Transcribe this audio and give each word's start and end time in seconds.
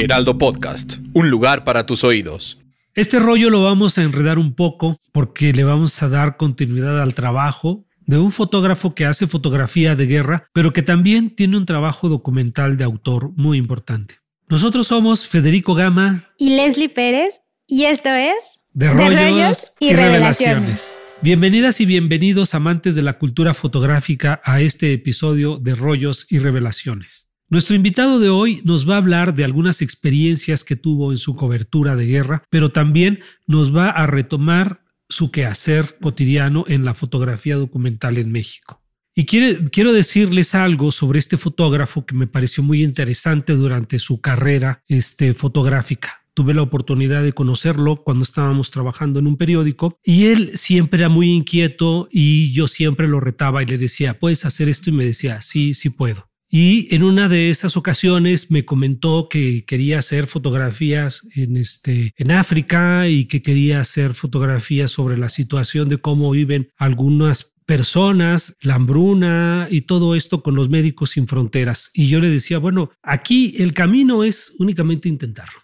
Heraldo 0.00 0.38
Podcast, 0.38 0.94
un 1.12 1.28
lugar 1.28 1.62
para 1.62 1.84
tus 1.84 2.04
oídos. 2.04 2.58
Este 2.94 3.18
rollo 3.18 3.50
lo 3.50 3.62
vamos 3.62 3.98
a 3.98 4.02
enredar 4.02 4.38
un 4.38 4.54
poco 4.54 4.98
porque 5.12 5.52
le 5.52 5.62
vamos 5.62 6.02
a 6.02 6.08
dar 6.08 6.38
continuidad 6.38 7.02
al 7.02 7.12
trabajo 7.12 7.84
de 8.06 8.18
un 8.18 8.32
fotógrafo 8.32 8.94
que 8.94 9.04
hace 9.04 9.26
fotografía 9.26 9.96
de 9.96 10.06
guerra, 10.06 10.48
pero 10.54 10.72
que 10.72 10.80
también 10.80 11.36
tiene 11.36 11.58
un 11.58 11.66
trabajo 11.66 12.08
documental 12.08 12.78
de 12.78 12.84
autor 12.84 13.32
muy 13.36 13.58
importante. 13.58 14.14
Nosotros 14.48 14.86
somos 14.86 15.28
Federico 15.28 15.74
Gama 15.74 16.24
y 16.38 16.56
Leslie 16.56 16.88
Pérez, 16.88 17.42
y 17.66 17.84
esto 17.84 18.08
es 18.08 18.62
De 18.72 18.88
Rollos, 18.88 19.74
y, 19.80 19.92
Revelaciones. 19.92 20.94
Bienvenidas 21.20 21.78
y 21.82 21.84
bienvenidos 21.84 22.54
amantes 22.54 22.94
de 22.94 23.02
la 23.02 23.18
cultura 23.18 23.52
fotográfica 23.52 24.40
a 24.44 24.62
este 24.62 24.94
episodio 24.94 25.58
de 25.58 25.74
Rollos 25.74 26.26
y 26.30 26.38
Revelaciones. 26.38 27.29
Nuestro 27.50 27.74
invitado 27.74 28.20
de 28.20 28.28
hoy 28.28 28.60
nos 28.62 28.88
va 28.88 28.94
a 28.94 28.98
hablar 28.98 29.34
de 29.34 29.42
algunas 29.42 29.82
experiencias 29.82 30.62
que 30.62 30.76
tuvo 30.76 31.10
en 31.10 31.18
su 31.18 31.34
cobertura 31.34 31.96
de 31.96 32.06
guerra, 32.06 32.44
pero 32.48 32.70
también 32.70 33.18
nos 33.48 33.74
va 33.74 33.90
a 33.90 34.06
retomar 34.06 34.84
su 35.08 35.32
quehacer 35.32 35.98
cotidiano 36.00 36.64
en 36.68 36.84
la 36.84 36.94
fotografía 36.94 37.56
documental 37.56 38.18
en 38.18 38.30
México. 38.30 38.80
Y 39.16 39.24
quiero 39.24 39.92
decirles 39.92 40.54
algo 40.54 40.92
sobre 40.92 41.18
este 41.18 41.36
fotógrafo 41.38 42.06
que 42.06 42.14
me 42.14 42.28
pareció 42.28 42.62
muy 42.62 42.84
interesante 42.84 43.54
durante 43.54 43.98
su 43.98 44.20
carrera 44.20 44.84
este, 44.86 45.34
fotográfica. 45.34 46.22
Tuve 46.34 46.54
la 46.54 46.62
oportunidad 46.62 47.24
de 47.24 47.32
conocerlo 47.32 48.04
cuando 48.04 48.22
estábamos 48.22 48.70
trabajando 48.70 49.18
en 49.18 49.26
un 49.26 49.36
periódico 49.36 49.98
y 50.04 50.26
él 50.26 50.52
siempre 50.54 51.00
era 51.00 51.08
muy 51.08 51.32
inquieto 51.32 52.06
y 52.12 52.52
yo 52.52 52.68
siempre 52.68 53.08
lo 53.08 53.18
retaba 53.18 53.60
y 53.64 53.66
le 53.66 53.76
decía, 53.76 54.20
¿puedes 54.20 54.44
hacer 54.44 54.68
esto? 54.68 54.90
Y 54.90 54.92
me 54.92 55.04
decía, 55.04 55.40
sí, 55.40 55.74
sí 55.74 55.90
puedo. 55.90 56.29
Y 56.50 56.92
en 56.92 57.04
una 57.04 57.28
de 57.28 57.48
esas 57.48 57.76
ocasiones 57.76 58.50
me 58.50 58.64
comentó 58.64 59.28
que 59.30 59.64
quería 59.64 60.00
hacer 60.00 60.26
fotografías 60.26 61.24
en, 61.36 61.56
este, 61.56 62.12
en 62.16 62.32
África 62.32 63.06
y 63.06 63.26
que 63.26 63.40
quería 63.40 63.80
hacer 63.80 64.14
fotografías 64.14 64.90
sobre 64.90 65.16
la 65.16 65.28
situación 65.28 65.88
de 65.88 65.98
cómo 65.98 66.28
viven 66.32 66.72
algunas 66.76 67.52
personas, 67.66 68.56
la 68.62 68.74
hambruna 68.74 69.68
y 69.70 69.82
todo 69.82 70.16
esto 70.16 70.42
con 70.42 70.56
los 70.56 70.68
médicos 70.68 71.10
sin 71.10 71.28
fronteras. 71.28 71.90
Y 71.94 72.08
yo 72.08 72.18
le 72.18 72.28
decía, 72.28 72.58
bueno, 72.58 72.90
aquí 73.00 73.54
el 73.58 73.72
camino 73.72 74.24
es 74.24 74.52
únicamente 74.58 75.08
intentarlo, 75.08 75.60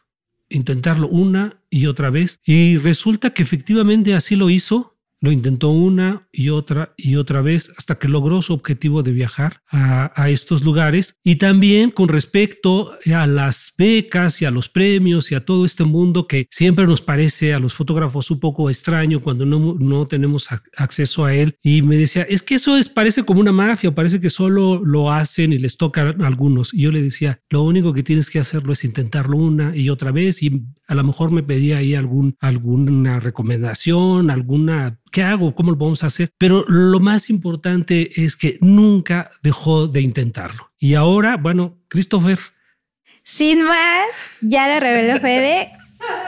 intentarlo 0.48 1.08
una 1.08 1.60
y 1.68 1.86
otra 1.86 2.10
vez. 2.10 2.38
Y 2.46 2.76
resulta 2.78 3.30
que 3.30 3.42
efectivamente 3.42 4.14
así 4.14 4.36
lo 4.36 4.50
hizo 4.50 4.95
lo 5.20 5.32
intentó 5.32 5.70
una 5.70 6.28
y 6.32 6.50
otra 6.50 6.94
y 6.96 7.16
otra 7.16 7.40
vez 7.40 7.72
hasta 7.76 7.98
que 7.98 8.08
logró 8.08 8.42
su 8.42 8.52
objetivo 8.52 9.02
de 9.02 9.12
viajar 9.12 9.62
a, 9.70 10.28
estos 10.28 10.64
lugares. 10.64 11.16
Y 11.22 11.36
también 11.36 11.90
con 11.90 12.08
respecto 12.08 12.92
a 13.14 13.26
las 13.26 13.72
becas 13.78 14.42
y 14.42 14.44
a 14.44 14.50
los 14.50 14.68
premios 14.68 15.30
y 15.30 15.34
a 15.34 15.44
todo 15.44 15.64
este 15.64 15.84
mundo 15.84 16.26
que 16.26 16.46
siempre 16.50 16.86
nos 16.86 17.00
parece 17.00 17.54
a 17.54 17.58
los 17.58 17.74
fotógrafos 17.74 18.30
un 18.30 18.40
poco 18.40 18.68
extraño 18.68 19.20
cuando 19.20 19.46
no, 19.46 19.76
no 19.78 20.06
tenemos 20.06 20.48
acceso 20.76 21.24
a 21.24 21.34
él. 21.34 21.56
Y 21.62 21.82
me 21.82 21.96
decía, 21.96 22.22
es 22.22 22.42
que 22.42 22.56
eso 22.56 22.76
es, 22.76 22.88
parece 22.88 23.22
como 23.24 23.40
una 23.40 23.52
mafia, 23.52 23.94
parece 23.94 24.20
que 24.20 24.30
solo 24.30 24.82
lo 24.84 25.12
hacen 25.12 25.52
y 25.52 25.58
les 25.58 25.76
toca 25.76 26.14
a 26.18 26.26
algunos. 26.26 26.74
Y 26.74 26.82
yo 26.82 26.92
le 26.92 27.02
decía, 27.02 27.40
lo 27.48 27.62
único 27.62 27.92
que 27.92 28.02
tienes 28.02 28.30
que 28.30 28.38
hacerlo 28.38 28.72
es 28.72 28.84
intentarlo 28.84 29.36
una 29.36 29.76
y 29.76 29.90
otra 29.90 30.10
vez 30.12 30.42
y 30.42 30.62
a 30.88 30.94
lo 30.94 31.04
mejor 31.04 31.30
me 31.30 31.42
pedía 31.42 31.78
ahí 31.78 31.94
algún, 31.94 32.36
alguna 32.40 33.20
recomendación, 33.20 34.30
alguna, 34.30 34.98
¿qué 35.16 35.22
hago? 35.22 35.54
¿Cómo 35.54 35.70
lo 35.70 35.78
vamos 35.78 36.04
a 36.04 36.08
hacer? 36.08 36.28
Pero 36.36 36.66
lo 36.68 37.00
más 37.00 37.30
importante 37.30 38.22
es 38.22 38.36
que 38.36 38.58
nunca 38.60 39.30
dejó 39.42 39.88
de 39.88 40.02
intentarlo. 40.02 40.70
Y 40.78 40.92
ahora, 40.92 41.38
bueno, 41.38 41.78
Christopher. 41.88 42.38
Sin 43.22 43.62
más, 43.62 44.08
ya 44.42 44.68
le 44.68 44.78
reveló 44.78 45.18
Fede, 45.18 45.72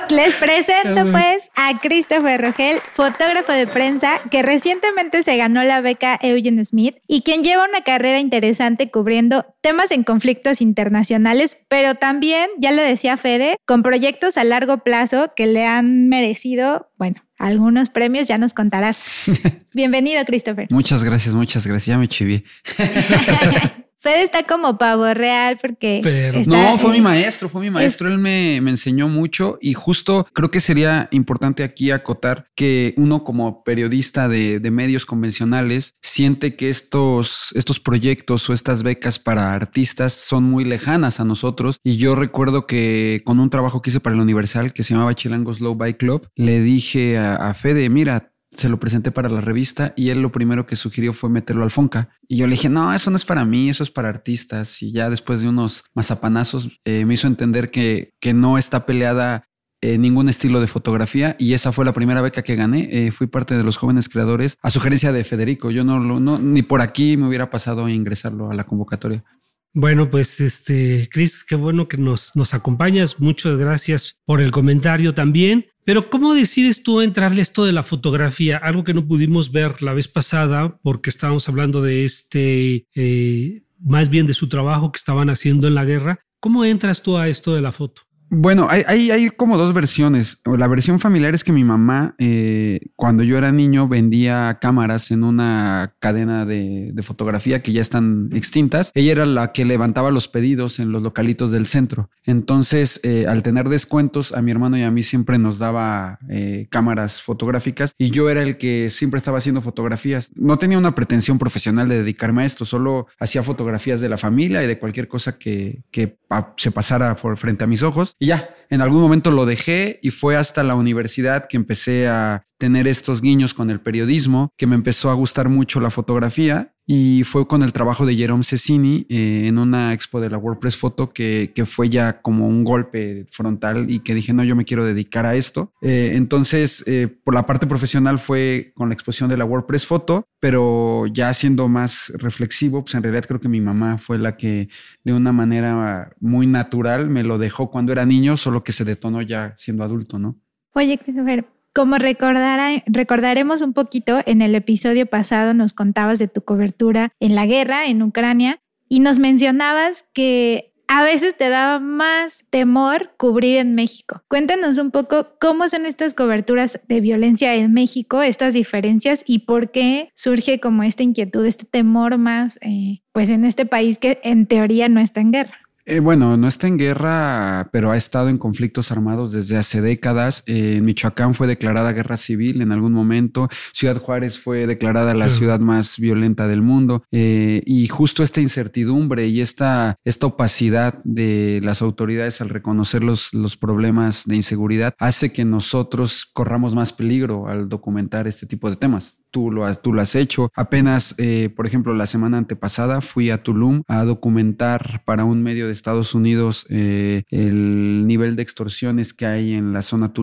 les 0.08 0.34
presento 0.36 1.02
pues 1.12 1.50
a 1.54 1.78
Christopher 1.78 2.40
Rogel, 2.40 2.78
fotógrafo 2.90 3.52
de 3.52 3.66
prensa 3.66 4.22
que 4.30 4.40
recientemente 4.40 5.22
se 5.22 5.36
ganó 5.36 5.62
la 5.64 5.82
beca 5.82 6.18
Eugene 6.22 6.64
Smith 6.64 6.96
y 7.06 7.20
quien 7.20 7.42
lleva 7.42 7.68
una 7.68 7.82
carrera 7.82 8.20
interesante 8.20 8.90
cubriendo 8.90 9.54
temas 9.60 9.90
en 9.90 10.02
conflictos 10.02 10.62
internacionales, 10.62 11.58
pero 11.68 11.96
también, 11.96 12.48
ya 12.56 12.72
lo 12.72 12.80
decía 12.80 13.18
Fede, 13.18 13.58
con 13.66 13.82
proyectos 13.82 14.38
a 14.38 14.44
largo 14.44 14.78
plazo 14.78 15.32
que 15.36 15.46
le 15.46 15.66
han 15.66 16.08
merecido, 16.08 16.90
bueno, 16.96 17.27
algunos 17.38 17.88
premios, 17.88 18.28
ya 18.28 18.36
nos 18.38 18.52
contarás. 18.52 19.00
Bienvenido, 19.72 20.24
Christopher. 20.24 20.66
Muchas 20.70 21.04
gracias, 21.04 21.34
muchas 21.34 21.66
gracias. 21.66 21.86
Ya 21.86 21.98
me 21.98 22.08
chiví. 22.08 22.44
Fede 24.00 24.22
está 24.22 24.44
como 24.44 24.78
pavo 24.78 25.12
real 25.12 25.58
porque... 25.60 26.00
no, 26.46 26.78
fue 26.78 26.92
mi 26.92 27.00
maestro, 27.00 27.48
fue 27.48 27.62
mi 27.62 27.70
maestro. 27.70 28.08
Él 28.08 28.18
me, 28.18 28.56
enseñó 28.56 29.08
mucho 29.08 29.58
y 29.60 29.74
justo 29.74 30.26
creo 30.32 30.50
que 30.50 30.60
sería 30.60 31.08
importante 31.10 31.64
aquí 31.64 31.90
acotar 31.90 32.46
que 32.54 32.94
uno 32.96 33.24
como 33.24 33.64
periodista 33.64 34.28
de, 34.28 34.68
medios 34.68 35.06
convencionales 35.06 35.94
siente 36.02 36.54
que 36.54 36.68
estos, 36.68 37.52
estos 37.54 37.80
proyectos 37.80 38.48
o 38.48 38.52
estas 38.52 38.82
becas 38.82 39.18
para 39.18 39.54
artistas 39.54 40.12
son 40.12 40.44
muy 40.44 40.64
lejanas 40.64 41.20
a 41.20 41.24
nosotros. 41.24 41.78
Y 41.82 41.96
yo 41.96 42.14
recuerdo 42.14 42.66
que 42.66 43.22
con 43.24 43.40
un 43.40 43.50
trabajo 43.50 43.82
que 43.82 43.90
hice 43.90 44.00
para 44.00 44.14
el 44.14 44.22
Universal 44.22 44.72
que 44.72 44.82
se 44.82 44.94
llamaba 44.94 45.14
Chilango 45.14 45.52
Slow 45.54 45.74
Bike 45.74 45.98
Club, 45.98 46.28
le 46.36 46.60
dije 46.60 47.16
a, 47.16 47.36
a 47.36 47.54
Fede, 47.54 47.88
mira, 47.88 48.32
se 48.58 48.68
lo 48.68 48.80
presenté 48.80 49.12
para 49.12 49.28
la 49.28 49.40
revista 49.40 49.94
y 49.96 50.10
él 50.10 50.20
lo 50.20 50.32
primero 50.32 50.66
que 50.66 50.74
sugirió 50.74 51.12
fue 51.12 51.30
meterlo 51.30 51.62
al 51.62 51.70
Fonca. 51.70 52.10
Y 52.26 52.36
yo 52.38 52.46
le 52.46 52.52
dije, 52.52 52.68
no, 52.68 52.92
eso 52.92 53.10
no 53.10 53.16
es 53.16 53.24
para 53.24 53.44
mí, 53.44 53.68
eso 53.68 53.84
es 53.84 53.90
para 53.90 54.08
artistas. 54.08 54.82
Y 54.82 54.92
ya 54.92 55.08
después 55.08 55.42
de 55.42 55.48
unos 55.48 55.84
mazapanazos 55.94 56.68
eh, 56.84 57.04
me 57.04 57.14
hizo 57.14 57.28
entender 57.28 57.70
que, 57.70 58.14
que 58.20 58.34
no 58.34 58.58
está 58.58 58.84
peleada 58.84 59.44
eh, 59.80 59.96
ningún 59.96 60.28
estilo 60.28 60.60
de 60.60 60.66
fotografía 60.66 61.36
y 61.38 61.52
esa 61.52 61.70
fue 61.70 61.84
la 61.84 61.92
primera 61.92 62.20
beca 62.20 62.42
que 62.42 62.56
gané. 62.56 62.88
Eh, 62.90 63.12
fui 63.12 63.28
parte 63.28 63.56
de 63.56 63.62
los 63.62 63.76
jóvenes 63.76 64.08
creadores 64.08 64.58
a 64.60 64.70
sugerencia 64.70 65.12
de 65.12 65.22
Federico. 65.22 65.70
Yo 65.70 65.84
no, 65.84 66.00
no 66.00 66.38
ni 66.40 66.62
por 66.62 66.80
aquí 66.80 67.16
me 67.16 67.28
hubiera 67.28 67.48
pasado 67.48 67.88
ingresarlo 67.88 68.50
a 68.50 68.54
la 68.54 68.64
convocatoria. 68.64 69.24
Bueno, 69.72 70.10
pues 70.10 70.40
este, 70.40 71.08
Chris, 71.12 71.44
qué 71.44 71.54
bueno 71.54 71.86
que 71.86 71.96
nos, 71.96 72.34
nos 72.34 72.54
acompañas. 72.54 73.20
Muchas 73.20 73.56
gracias 73.56 74.16
por 74.24 74.40
el 74.40 74.50
comentario 74.50 75.14
también. 75.14 75.66
Pero 75.88 76.10
¿cómo 76.10 76.34
decides 76.34 76.82
tú 76.82 77.00
entrarle 77.00 77.40
esto 77.40 77.64
de 77.64 77.72
la 77.72 77.82
fotografía? 77.82 78.58
Algo 78.58 78.84
que 78.84 78.92
no 78.92 79.06
pudimos 79.06 79.52
ver 79.52 79.82
la 79.82 79.94
vez 79.94 80.06
pasada 80.06 80.78
porque 80.82 81.08
estábamos 81.08 81.48
hablando 81.48 81.80
de 81.80 82.04
este, 82.04 82.86
eh, 82.94 83.62
más 83.80 84.10
bien 84.10 84.26
de 84.26 84.34
su 84.34 84.50
trabajo 84.50 84.92
que 84.92 84.98
estaban 84.98 85.30
haciendo 85.30 85.66
en 85.66 85.74
la 85.74 85.86
guerra. 85.86 86.20
¿Cómo 86.40 86.66
entras 86.66 87.00
tú 87.02 87.16
a 87.16 87.28
esto 87.28 87.54
de 87.54 87.62
la 87.62 87.72
foto? 87.72 88.02
Bueno, 88.30 88.68
hay, 88.70 89.30
como 89.30 89.56
dos 89.56 89.72
versiones. 89.72 90.42
La 90.44 90.68
versión 90.68 91.00
familiar 91.00 91.34
es 91.34 91.44
que 91.44 91.52
mi 91.52 91.64
mamá, 91.64 92.14
eh, 92.18 92.80
cuando 92.94 93.22
yo 93.22 93.38
era 93.38 93.52
niño, 93.52 93.88
vendía 93.88 94.58
cámaras 94.60 95.10
en 95.10 95.24
una 95.24 95.94
cadena 95.98 96.44
de, 96.44 96.94
fotografía 97.02 97.62
que 97.62 97.72
ya 97.72 97.80
están 97.80 98.28
extintas. 98.34 98.90
Ella 98.94 99.12
era 99.12 99.26
la 99.26 99.52
que 99.52 99.64
levantaba 99.64 100.10
los 100.10 100.28
pedidos 100.28 100.78
en 100.78 100.92
los 100.92 101.02
localitos 101.02 101.50
del 101.50 101.64
centro. 101.64 102.10
Entonces, 102.24 103.00
eh, 103.02 103.26
al 103.26 103.42
tener 103.42 103.68
descuentos, 103.70 104.32
a 104.32 104.42
mi 104.42 104.50
hermano 104.50 104.76
y 104.76 104.82
a 104.82 104.90
mí 104.90 105.02
siempre 105.02 105.38
nos 105.38 105.58
daba 105.58 106.18
eh, 106.28 106.66
cámaras 106.70 107.22
fotográficas 107.22 107.94
y 107.96 108.10
yo 108.10 108.28
era 108.28 108.42
el 108.42 108.58
que 108.58 108.90
siempre 108.90 109.18
estaba 109.18 109.38
haciendo 109.38 109.62
fotografías. 109.62 110.30
No 110.34 110.58
tenía 110.58 110.76
una 110.76 110.94
pretensión 110.94 111.38
profesional 111.38 111.88
de 111.88 111.98
dedicarme 111.98 112.42
a 112.42 112.44
esto, 112.46 112.66
solo 112.66 113.06
hacía 113.18 113.42
fotografías 113.42 114.02
de 114.02 114.08
la 114.10 114.18
familia 114.18 114.62
y 114.62 114.66
de 114.66 114.78
cualquier 114.78 115.08
cosa 115.08 115.38
que, 115.38 115.84
que 115.90 116.18
se 116.56 116.70
pasara 116.70 117.16
por 117.16 117.38
frente 117.38 117.64
a 117.64 117.66
mis 117.66 117.82
ojos. 117.82 118.16
Y 118.18 118.26
ya, 118.26 118.54
en 118.68 118.80
algún 118.80 119.00
momento 119.00 119.30
lo 119.30 119.46
dejé 119.46 120.00
y 120.02 120.10
fue 120.10 120.36
hasta 120.36 120.62
la 120.62 120.74
universidad 120.74 121.46
que 121.48 121.56
empecé 121.56 122.08
a 122.08 122.42
tener 122.58 122.88
estos 122.88 123.20
guiños 123.20 123.54
con 123.54 123.70
el 123.70 123.80
periodismo, 123.80 124.52
que 124.56 124.66
me 124.66 124.74
empezó 124.74 125.10
a 125.10 125.14
gustar 125.14 125.48
mucho 125.48 125.80
la 125.80 125.90
fotografía 125.90 126.74
y 126.90 127.22
fue 127.24 127.46
con 127.46 127.62
el 127.62 127.74
trabajo 127.74 128.06
de 128.06 128.16
Jerome 128.16 128.42
Cecchini 128.42 129.04
eh, 129.10 129.44
en 129.46 129.58
una 129.58 129.92
expo 129.92 130.22
de 130.22 130.30
la 130.30 130.38
WordPress 130.38 130.74
Photo 130.74 131.12
que, 131.12 131.52
fue 131.66 131.90
ya 131.90 132.22
como 132.22 132.48
un 132.48 132.64
golpe 132.64 133.26
frontal 133.30 133.90
y 133.90 134.00
que 134.00 134.14
dije, 134.14 134.32
no, 134.32 134.42
yo 134.42 134.56
me 134.56 134.64
quiero 134.64 134.86
dedicar 134.86 135.26
a 135.26 135.34
esto. 135.34 135.74
Eh, 135.82 136.12
entonces, 136.14 136.82
eh, 136.86 137.06
por 137.06 137.34
la 137.34 137.44
parte 137.44 137.66
profesional 137.66 138.18
fue 138.18 138.72
con 138.74 138.88
la 138.88 138.94
exposición 138.94 139.28
de 139.28 139.36
la 139.36 139.44
WordPress 139.44 139.84
Photo, 139.84 140.24
pero 140.40 141.04
ya 141.12 141.34
siendo 141.34 141.68
más 141.68 142.10
reflexivo, 142.16 142.82
pues 142.82 142.94
en 142.94 143.02
realidad 143.02 143.26
creo 143.28 143.40
que 143.40 143.50
mi 143.50 143.60
mamá 143.60 143.98
fue 143.98 144.16
la 144.16 144.38
que 144.38 144.70
de 145.04 145.12
una 145.12 145.30
manera 145.30 146.10
muy 146.20 146.46
natural 146.46 147.10
me 147.10 147.22
lo 147.22 147.36
dejó 147.36 147.70
cuando 147.70 147.92
era 147.92 148.06
niño, 148.06 148.38
solo 148.38 148.64
que 148.64 148.72
se 148.72 148.86
detonó 148.86 149.20
ya 149.20 149.52
siendo 149.58 149.84
adulto, 149.84 150.18
¿no? 150.18 150.40
Oye, 150.72 150.96
Christopher, 150.96 151.44
como 151.72 151.96
recordaremos 151.98 153.62
un 153.62 153.72
poquito, 153.72 154.20
en 154.26 154.42
el 154.42 154.54
episodio 154.54 155.06
pasado 155.06 155.54
nos 155.54 155.72
contabas 155.72 156.18
de 156.18 156.28
tu 156.28 156.42
cobertura 156.42 157.10
en 157.20 157.34
la 157.34 157.46
guerra 157.46 157.86
en 157.86 158.02
Ucrania 158.02 158.60
y 158.88 159.00
nos 159.00 159.18
mencionabas 159.18 160.04
que 160.12 160.72
a 160.88 161.04
veces 161.04 161.36
te 161.36 161.50
daba 161.50 161.80
más 161.80 162.44
temor 162.48 163.12
cubrir 163.18 163.58
en 163.58 163.74
México. 163.74 164.22
Cuéntanos 164.26 164.78
un 164.78 164.90
poco 164.90 165.34
cómo 165.38 165.68
son 165.68 165.84
estas 165.84 166.14
coberturas 166.14 166.80
de 166.88 167.00
violencia 167.02 167.54
en 167.54 167.72
México, 167.74 168.22
estas 168.22 168.54
diferencias 168.54 169.22
y 169.26 169.40
por 169.40 169.70
qué 169.70 170.10
surge 170.14 170.60
como 170.60 170.82
esta 170.82 171.02
inquietud, 171.02 171.44
este 171.44 171.66
temor 171.66 172.16
más, 172.16 172.58
eh, 172.62 173.02
pues 173.12 173.28
en 173.28 173.44
este 173.44 173.66
país 173.66 173.98
que 173.98 174.18
en 174.24 174.46
teoría 174.46 174.88
no 174.88 175.00
está 175.00 175.20
en 175.20 175.32
guerra. 175.32 175.67
Eh, 175.90 176.00
bueno, 176.00 176.36
no 176.36 176.48
está 176.48 176.66
en 176.66 176.76
guerra, 176.76 177.70
pero 177.72 177.90
ha 177.90 177.96
estado 177.96 178.28
en 178.28 178.36
conflictos 178.36 178.92
armados 178.92 179.32
desde 179.32 179.56
hace 179.56 179.80
décadas. 179.80 180.44
Eh, 180.44 180.74
en 180.76 180.84
Michoacán 180.84 181.32
fue 181.32 181.46
declarada 181.46 181.92
guerra 181.92 182.18
civil 182.18 182.60
en 182.60 182.72
algún 182.72 182.92
momento. 182.92 183.48
Ciudad 183.72 183.96
Juárez 183.96 184.38
fue 184.38 184.66
declarada 184.66 185.14
la 185.14 185.30
ciudad 185.30 185.60
más 185.60 185.98
violenta 185.98 186.46
del 186.46 186.60
mundo. 186.60 187.04
Eh, 187.10 187.62
y 187.64 187.88
justo 187.88 188.22
esta 188.22 188.42
incertidumbre 188.42 189.28
y 189.28 189.40
esta, 189.40 189.96
esta 190.04 190.26
opacidad 190.26 191.00
de 191.04 191.60
las 191.64 191.80
autoridades 191.80 192.42
al 192.42 192.50
reconocer 192.50 193.02
los, 193.02 193.32
los 193.32 193.56
problemas 193.56 194.26
de 194.26 194.36
inseguridad 194.36 194.92
hace 194.98 195.32
que 195.32 195.46
nosotros 195.46 196.26
corramos 196.30 196.74
más 196.74 196.92
peligro 196.92 197.48
al 197.48 197.66
documentar 197.66 198.28
este 198.28 198.46
tipo 198.46 198.68
de 198.68 198.76
temas 198.76 199.16
tú 199.30 199.50
lo 199.50 199.64
has, 199.64 200.14
hecho. 200.14 200.50
Apenas, 200.54 201.14
eh, 201.18 201.50
por 201.54 201.66
ejemplo, 201.66 201.94
la 201.94 202.06
semana 202.06 202.38
antepasada 202.38 203.00
fui 203.00 203.30
a 203.30 203.42
Tulum 203.42 203.82
a 203.86 204.04
documentar 204.04 205.02
para 205.04 205.24
un 205.24 205.42
medio 205.42 205.66
de 205.66 205.72
Estados 205.72 206.14
Unidos 206.14 206.66
eh, 206.70 207.22
el 207.30 208.06
nivel 208.06 208.36
de 208.36 208.42
extorsiones 208.42 209.12
que 209.12 209.26
hay 209.26 209.54
en 209.54 209.72
la 209.72 209.82
zona 209.82 210.12
Tulum. 210.12 210.22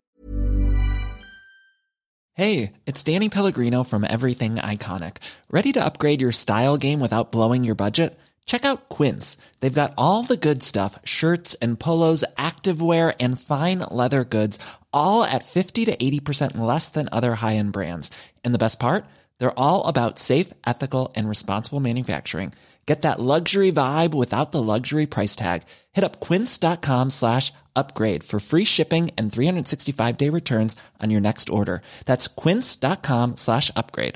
Hey, 2.38 2.72
it's 2.84 3.02
Danny 3.02 3.30
Pellegrino 3.30 3.82
from 3.82 4.04
Everything 4.04 4.56
Iconic. 4.56 5.18
¿Ready 5.50 5.72
to 5.72 5.82
upgrade 5.82 6.20
your 6.20 6.32
style 6.32 6.76
game 6.76 7.00
without 7.00 7.32
blowing 7.32 7.64
your 7.64 7.74
budget? 7.74 8.18
Check 8.44 8.64
out 8.64 8.88
Quince. 8.88 9.38
They've 9.60 9.82
got 9.82 9.94
all 9.96 10.22
the 10.22 10.36
good 10.36 10.62
stuff 10.62 10.98
shirts 11.04 11.54
and 11.62 11.78
polos, 11.80 12.24
activewear, 12.36 13.14
and 13.18 13.40
fine 13.40 13.78
leather 13.90 14.22
goods, 14.22 14.58
all 14.92 15.24
at 15.24 15.44
50 15.44 15.86
to 15.86 15.96
80% 15.96 16.58
less 16.58 16.90
than 16.90 17.08
other 17.10 17.36
high 17.36 17.56
end 17.56 17.72
brands. 17.72 18.10
And 18.46 18.54
the 18.54 18.64
best 18.64 18.78
part? 18.78 19.04
They're 19.38 19.58
all 19.58 19.86
about 19.86 20.18
safe, 20.18 20.54
ethical, 20.66 21.12
and 21.16 21.28
responsible 21.28 21.80
manufacturing. 21.80 22.52
Get 22.86 23.02
that 23.02 23.20
luxury 23.20 23.72
vibe 23.72 24.14
without 24.14 24.52
the 24.52 24.62
luxury 24.62 25.06
price 25.06 25.34
tag. 25.34 25.64
Hit 25.92 26.04
up 26.04 26.20
quince.com 26.20 27.10
slash 27.10 27.52
upgrade 27.74 28.22
for 28.22 28.38
free 28.38 28.64
shipping 28.64 29.10
and 29.18 29.32
365 29.32 30.16
day 30.16 30.30
returns 30.30 30.76
on 31.02 31.10
your 31.10 31.20
next 31.20 31.50
order. 31.50 31.82
That's 32.06 32.28
quince.com 32.28 33.36
slash 33.36 33.72
upgrade. 33.74 34.14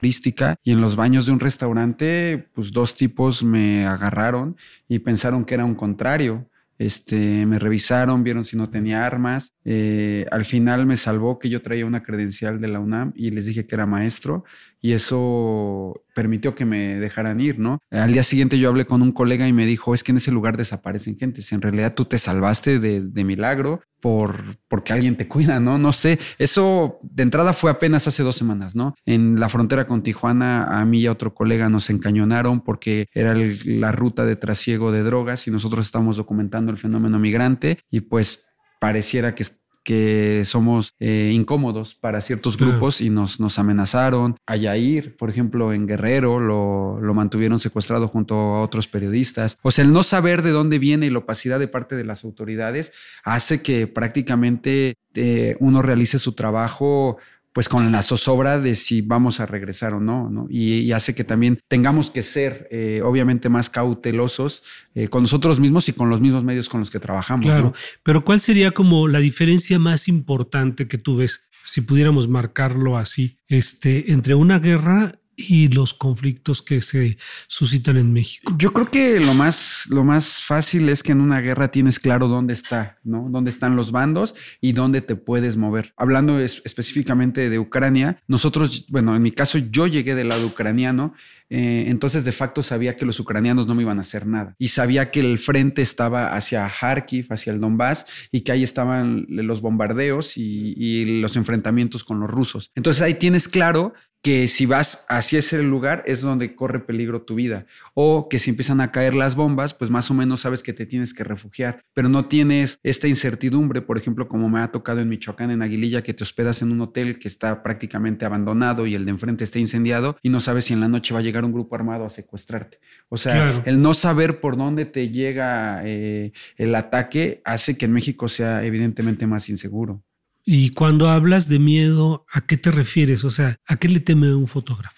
Y 0.00 0.70
en 0.70 0.80
los 0.80 0.94
baños 0.94 1.26
de 1.26 1.32
un 1.32 1.40
restaurante, 1.40 2.38
pues 2.54 2.70
dos 2.70 2.94
tipos 2.94 3.42
me 3.42 3.84
agarraron 3.84 4.56
y 4.88 5.00
pensaron 5.00 5.44
que 5.44 5.54
era 5.54 5.64
un 5.64 5.74
contrario. 5.74 6.47
Este, 6.78 7.44
me 7.44 7.58
revisaron, 7.58 8.22
vieron 8.22 8.44
si 8.44 8.56
no 8.56 8.70
tenía 8.70 9.04
armas. 9.04 9.52
Eh, 9.64 10.26
al 10.30 10.44
final 10.44 10.86
me 10.86 10.96
salvó 10.96 11.38
que 11.38 11.48
yo 11.48 11.60
traía 11.60 11.84
una 11.84 12.02
credencial 12.02 12.60
de 12.60 12.68
la 12.68 12.78
UNAM 12.78 13.12
y 13.16 13.30
les 13.30 13.46
dije 13.46 13.66
que 13.66 13.74
era 13.74 13.86
maestro 13.86 14.44
y 14.80 14.92
eso 14.92 16.04
permitió 16.14 16.54
que 16.54 16.64
me 16.64 16.96
dejaran 16.96 17.40
ir, 17.40 17.58
¿no? 17.58 17.78
Al 17.90 18.12
día 18.12 18.22
siguiente 18.22 18.58
yo 18.58 18.68
hablé 18.68 18.86
con 18.86 19.02
un 19.02 19.12
colega 19.12 19.46
y 19.46 19.52
me 19.52 19.66
dijo, 19.66 19.94
es 19.94 20.02
que 20.02 20.12
en 20.12 20.18
ese 20.18 20.30
lugar 20.30 20.56
desaparecen 20.56 21.18
gente, 21.18 21.42
en 21.50 21.62
realidad 21.62 21.94
tú 21.94 22.04
te 22.04 22.18
salvaste 22.18 22.78
de, 22.78 23.24
milagro 23.24 23.82
por, 24.00 24.56
porque 24.68 24.92
alguien 24.92 25.16
te 25.16 25.28
cuida, 25.28 25.60
¿no? 25.60 25.78
No 25.78 25.92
sé, 25.92 26.18
eso 26.38 26.98
de 27.02 27.24
entrada 27.24 27.52
fue 27.52 27.70
apenas 27.70 28.06
hace 28.06 28.22
dos 28.22 28.36
semanas, 28.36 28.74
¿no? 28.74 28.94
En 29.04 29.40
la 29.40 29.48
frontera 29.48 29.86
con 29.86 30.02
Tijuana, 30.02 30.80
a 30.80 30.84
mí 30.84 31.00
y 31.00 31.06
a 31.06 31.12
otro 31.12 31.34
colega 31.34 31.68
nos 31.68 31.90
encañonaron 31.90 32.62
porque 32.62 33.08
era 33.12 33.34
la 33.34 33.92
ruta 33.92 34.24
de 34.24 34.36
trasiego 34.36 34.92
de 34.92 35.02
drogas 35.02 35.46
y 35.46 35.50
nosotros 35.50 35.86
estamos 35.86 36.16
documentando 36.16 36.70
el 36.70 36.78
fenómeno 36.78 37.18
migrante 37.18 37.78
y 37.90 38.00
pues 38.00 38.46
pareciera 38.80 39.34
que 39.34 39.44
que 39.88 40.42
somos 40.44 40.92
eh, 41.00 41.30
incómodos 41.32 41.94
para 41.94 42.20
ciertos 42.20 42.58
grupos 42.58 43.00
y 43.00 43.08
nos, 43.08 43.40
nos 43.40 43.58
amenazaron. 43.58 44.36
A 44.46 44.54
Yair, 44.54 45.16
por 45.16 45.30
ejemplo, 45.30 45.72
en 45.72 45.86
Guerrero, 45.86 46.40
lo, 46.40 47.00
lo, 47.00 47.14
mantuvieron 47.14 47.58
secuestrado 47.58 48.06
junto 48.06 48.34
a 48.34 48.60
otros 48.60 48.86
periodistas. 48.86 49.56
O 49.62 49.70
sea, 49.70 49.86
el 49.86 49.94
no 49.94 50.02
saber 50.02 50.42
de 50.42 50.50
dónde 50.50 50.78
viene 50.78 51.06
y 51.06 51.10
la 51.10 51.20
opacidad 51.20 51.58
de 51.58 51.68
parte 51.68 51.96
de 51.96 52.04
las 52.04 52.22
autoridades 52.22 52.92
hace 53.24 53.62
que 53.62 53.86
prácticamente 53.86 54.92
eh, 55.14 55.56
uno 55.58 55.80
realice 55.80 56.18
su 56.18 56.32
trabajo 56.32 57.16
pues 57.58 57.68
con 57.68 57.90
la 57.90 58.04
zozobra 58.04 58.60
de 58.60 58.76
si 58.76 59.00
vamos 59.02 59.40
a 59.40 59.46
regresar 59.46 59.92
o 59.92 59.98
no, 59.98 60.30
¿no? 60.30 60.46
Y, 60.48 60.92
hace 60.92 61.12
que 61.16 61.24
también 61.24 61.58
tengamos 61.66 62.12
que 62.12 62.22
ser, 62.22 62.68
eh, 62.70 63.02
obviamente, 63.04 63.48
más 63.48 63.68
cautelosos 63.68 64.62
eh, 64.94 65.08
con 65.08 65.24
nosotros 65.24 65.58
mismos 65.58 65.88
y 65.88 65.92
con 65.92 66.08
los 66.08 66.20
mismos 66.20 66.44
medios 66.44 66.68
con 66.68 66.78
los 66.78 66.88
que 66.88 67.00
trabajamos. 67.00 67.46
Claro, 67.46 67.74
pero 68.04 68.24
¿cuál 68.24 68.38
sería 68.38 68.70
como 68.70 69.08
la 69.08 69.18
diferencia 69.18 69.80
más 69.80 70.06
importante 70.06 70.86
que 70.86 70.98
tú 70.98 71.16
ves, 71.16 71.48
si 71.64 71.80
pudiéramos 71.80 72.28
marcarlo 72.28 72.96
así, 72.96 73.38
este, 73.48 74.12
entre 74.12 74.36
una 74.36 74.60
guerra 74.60 75.17
y 75.38 75.68
los 75.68 75.94
conflictos 75.94 76.60
que 76.60 76.80
se 76.80 77.16
suscitan 77.46 77.96
en 77.96 78.12
México? 78.12 78.52
Yo 78.58 78.72
creo 78.72 78.90
que 78.90 79.20
lo 79.20 79.32
más, 79.34 79.86
lo 79.88 80.02
más 80.04 80.40
fácil 80.40 80.88
es 80.88 81.02
que 81.02 81.12
en 81.12 81.20
una 81.20 81.40
guerra 81.40 81.70
tienes 81.70 82.00
claro 82.00 82.26
dónde 82.26 82.52
está, 82.52 82.98
¿no? 83.04 83.28
Dónde 83.30 83.50
están 83.50 83.76
los 83.76 83.92
bandos 83.92 84.34
y 84.60 84.72
dónde 84.72 85.00
te 85.00 85.14
puedes 85.14 85.56
mover. 85.56 85.94
Hablando 85.96 86.40
específicamente 86.40 87.48
de 87.48 87.58
Ucrania, 87.58 88.20
nosotros, 88.26 88.86
bueno, 88.88 89.14
en 89.14 89.22
mi 89.22 89.30
caso 89.30 89.58
yo 89.58 89.86
llegué 89.86 90.16
del 90.16 90.28
lado 90.28 90.46
ucraniano, 90.46 91.14
eh, 91.50 91.84
entonces 91.86 92.24
de 92.24 92.32
facto 92.32 92.62
sabía 92.62 92.96
que 92.96 93.06
los 93.06 93.18
ucranianos 93.20 93.66
no 93.66 93.74
me 93.74 93.82
iban 93.82 93.96
a 93.98 94.02
hacer 94.02 94.26
nada 94.26 94.54
y 94.58 94.68
sabía 94.68 95.10
que 95.10 95.20
el 95.20 95.38
frente 95.38 95.80
estaba 95.80 96.36
hacia 96.36 96.68
Kharkiv, 96.68 97.32
hacia 97.32 97.54
el 97.54 97.60
Donbass 97.60 98.04
y 98.30 98.42
que 98.42 98.52
ahí 98.52 98.62
estaban 98.62 99.24
los 99.28 99.62
bombardeos 99.62 100.36
y, 100.36 100.74
y 100.76 101.20
los 101.22 101.36
enfrentamientos 101.36 102.04
con 102.04 102.20
los 102.20 102.30
rusos. 102.30 102.70
Entonces 102.74 103.02
ahí 103.02 103.14
tienes 103.14 103.48
claro 103.48 103.94
que 104.22 104.48
si 104.48 104.66
vas 104.66 105.04
hacia 105.08 105.38
ese 105.38 105.62
lugar 105.62 106.02
es 106.06 106.20
donde 106.20 106.54
corre 106.54 106.80
peligro 106.80 107.22
tu 107.22 107.36
vida. 107.36 107.66
O 107.94 108.28
que 108.28 108.38
si 108.38 108.50
empiezan 108.50 108.80
a 108.80 108.90
caer 108.90 109.14
las 109.14 109.36
bombas, 109.36 109.74
pues 109.74 109.90
más 109.90 110.10
o 110.10 110.14
menos 110.14 110.40
sabes 110.40 110.62
que 110.62 110.72
te 110.72 110.86
tienes 110.86 111.14
que 111.14 111.24
refugiar, 111.24 111.82
pero 111.94 112.08
no 112.08 112.26
tienes 112.26 112.78
esta 112.82 113.08
incertidumbre, 113.08 113.82
por 113.82 113.96
ejemplo, 113.96 114.28
como 114.28 114.48
me 114.48 114.60
ha 114.60 114.72
tocado 114.72 115.00
en 115.00 115.08
Michoacán, 115.08 115.50
en 115.50 115.62
Aguililla, 115.62 116.02
que 116.02 116.14
te 116.14 116.24
hospedas 116.24 116.62
en 116.62 116.72
un 116.72 116.80
hotel 116.80 117.18
que 117.18 117.28
está 117.28 117.62
prácticamente 117.62 118.24
abandonado 118.24 118.86
y 118.86 118.94
el 118.94 119.04
de 119.04 119.12
enfrente 119.12 119.44
está 119.44 119.58
incendiado 119.58 120.16
y 120.22 120.30
no 120.30 120.40
sabes 120.40 120.66
si 120.66 120.74
en 120.74 120.80
la 120.80 120.88
noche 120.88 121.14
va 121.14 121.20
a 121.20 121.22
llegar 121.22 121.44
un 121.44 121.52
grupo 121.52 121.76
armado 121.76 122.04
a 122.04 122.10
secuestrarte. 122.10 122.80
O 123.08 123.16
sea, 123.16 123.62
el 123.64 123.80
no 123.80 123.94
saber 123.94 124.40
por 124.40 124.56
dónde 124.56 124.84
te 124.84 125.10
llega 125.10 125.82
eh, 125.84 126.32
el 126.56 126.74
ataque 126.74 127.40
hace 127.44 127.78
que 127.78 127.86
en 127.86 127.92
México 127.92 128.28
sea 128.28 128.64
evidentemente 128.64 129.26
más 129.26 129.48
inseguro. 129.48 130.02
Y 130.50 130.70
cuando 130.70 131.10
hablas 131.10 131.50
de 131.50 131.58
miedo, 131.58 132.24
¿a 132.32 132.40
qué 132.40 132.56
te 132.56 132.70
refieres? 132.70 133.22
O 133.22 133.30
sea, 133.30 133.60
¿a 133.66 133.76
qué 133.76 133.86
le 133.86 134.00
teme 134.00 134.34
un 134.34 134.48
fotógrafo? 134.48 134.96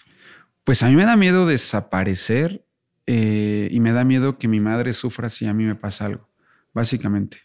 Pues 0.63 0.81
a 0.81 0.87
mí 0.87 0.95
me 0.95 1.03
da 1.03 1.17
miedo 1.17 1.45
desaparecer 1.45 2.65
eh, 3.05 3.67
y 3.69 3.81
me 3.81 3.91
da 3.91 4.05
miedo 4.05 4.37
que 4.37 4.47
mi 4.47 4.61
madre 4.61 4.93
sufra 4.93 5.27
si 5.27 5.47
a 5.47 5.53
mí 5.53 5.65
me 5.65 5.75
pasa 5.75 6.05
algo, 6.05 6.29
básicamente. 6.73 7.39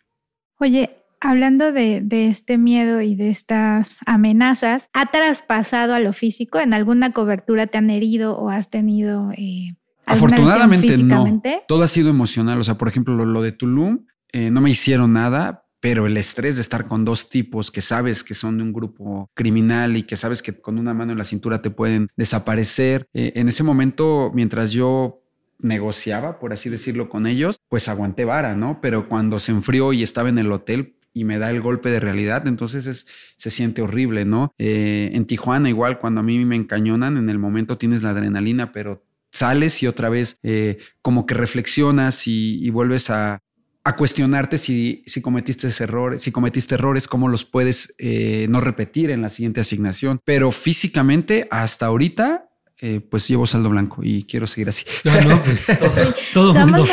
Oye, 0.61 0.99
hablando 1.21 1.73
de, 1.73 2.07
este 2.09 2.59
miedo 2.59 3.01
y 3.01 3.17
de 3.17 3.31
estas 3.31 3.99
amenazas, 4.07 4.89
¿ha 4.93 5.07
traspasado 5.07 5.93
a 5.93 5.99
lo 5.99 6.13
físico? 6.13 6.61
¿En 6.61 6.75
alguna 6.75 7.13
cobertura 7.13 7.67
te 7.67 7.79
han 7.79 7.91
herido 7.91 8.39
o 8.39 8.51
has 8.51 8.71
tenido... 8.71 9.33
Eh, 9.33 9.75
Afortunadamente 10.05 10.97
no. 10.99 11.43
Todo 11.67 11.83
ha 11.83 11.89
sido 11.89 12.09
emocional. 12.09 12.61
O 12.61 12.63
sea, 12.63 12.79
por 12.79 12.87
ejemplo, 12.87 13.17
lo, 13.17 13.43
de 13.43 13.51
Tulum, 13.51 14.07
eh, 14.31 14.53
no 14.53 14.61
me 14.61 14.71
hicieron 14.71 15.13
nada, 15.13 15.66
pero 15.87 16.09
el 16.09 16.17
estrés 16.17 16.57
de 16.57 16.63
estar 16.63 16.89
con 16.89 17.05
dos 17.05 17.31
tipos 17.31 17.71
que 17.71 17.81
sabes 17.81 18.25
que 18.25 18.35
son 18.35 18.59
de 18.59 18.65
un 18.65 18.73
grupo 18.73 19.31
criminal 19.35 19.97
y 19.97 20.03
que 20.03 20.17
sabes 20.17 20.43
que 20.43 20.53
con 20.53 20.81
una 20.81 20.95
mano 20.95 21.13
en 21.13 21.19
la 21.19 21.23
cintura 21.23 21.63
te 21.63 21.71
pueden 21.71 22.09
desaparecer, 22.17 23.07
eh, 23.15 23.35
en 23.37 23.47
ese 23.47 23.63
momento, 23.63 24.33
mientras 24.35 24.73
yo 24.73 25.23
negociaba, 25.61 26.41
por 26.41 26.53
así 26.53 26.71
decirlo, 26.71 27.09
con 27.09 27.29
ellos, 27.29 27.61
pues 27.69 27.89
aguanté 27.89 28.25
vara, 28.25 28.57
¿no? 28.57 28.81
Pero 28.83 29.09
cuando 29.09 29.39
se 29.39 29.53
enfrió 29.53 29.93
y 29.93 30.03
estaba 30.03 30.29
en 30.29 30.39
el 30.39 30.51
hotel, 30.51 30.97
y 31.15 31.23
me 31.23 31.39
da 31.39 31.51
el 31.51 31.61
golpe 31.61 31.89
de 31.89 32.01
realidad, 32.01 32.49
entonces 32.49 33.07
se 33.37 33.51
siente 33.53 33.81
horrible, 33.81 34.25
¿no? 34.25 34.53
Eh, 34.59 35.11
en 35.13 35.25
Tijuana 35.25 35.69
igual, 35.69 36.01
cuando 36.01 36.19
a 36.19 36.25
mí 36.25 36.45
me 36.45 36.57
encañonan, 36.57 37.17
en 37.17 37.31
el 37.31 37.39
momento 37.39 37.79
tienes 37.79 38.03
la 38.03 38.11
adrenalina, 38.11 38.73
pero 38.73 39.07
sales 39.31 39.85
y 39.85 39.87
otra 39.87 40.09
vez 40.09 40.37
eh, 40.43 40.79
como 41.01 41.27
que 41.27 41.35
reflexionas 41.35 42.27
y 42.27 42.69
vuelves 42.71 43.09
a, 43.11 43.41
a 43.87 43.95
cuestionarte 43.95 44.59
si, 44.59 45.05
si 45.07 45.23
cometiste 45.23 45.69
errores, 45.79 46.21
si 46.21 46.33
cometiste 46.33 46.75
errores, 46.75 47.07
cómo 47.07 47.29
los 47.29 47.45
puedes 47.45 47.95
eh, 47.99 48.49
no 48.51 48.61
repetir 48.61 49.11
en 49.11 49.23
la 49.23 49.29
siguiente 49.29 49.61
asignación. 49.61 50.21
Pero 50.25 50.51
físicamente, 50.51 51.47
hasta 51.53 51.87
ahorita, 51.87 52.49
eh, 52.81 52.99
pues 52.99 53.29
llevo 53.29 53.47
saldo 53.47 53.71
blanco 53.71 54.03
y 54.03 54.25
quiero 54.25 54.49
seguir 54.49 54.71
así. 54.71 54.85
No, 55.05 55.41
pues 55.41 55.69
todo, 56.35 56.53
mundo. 56.67 56.85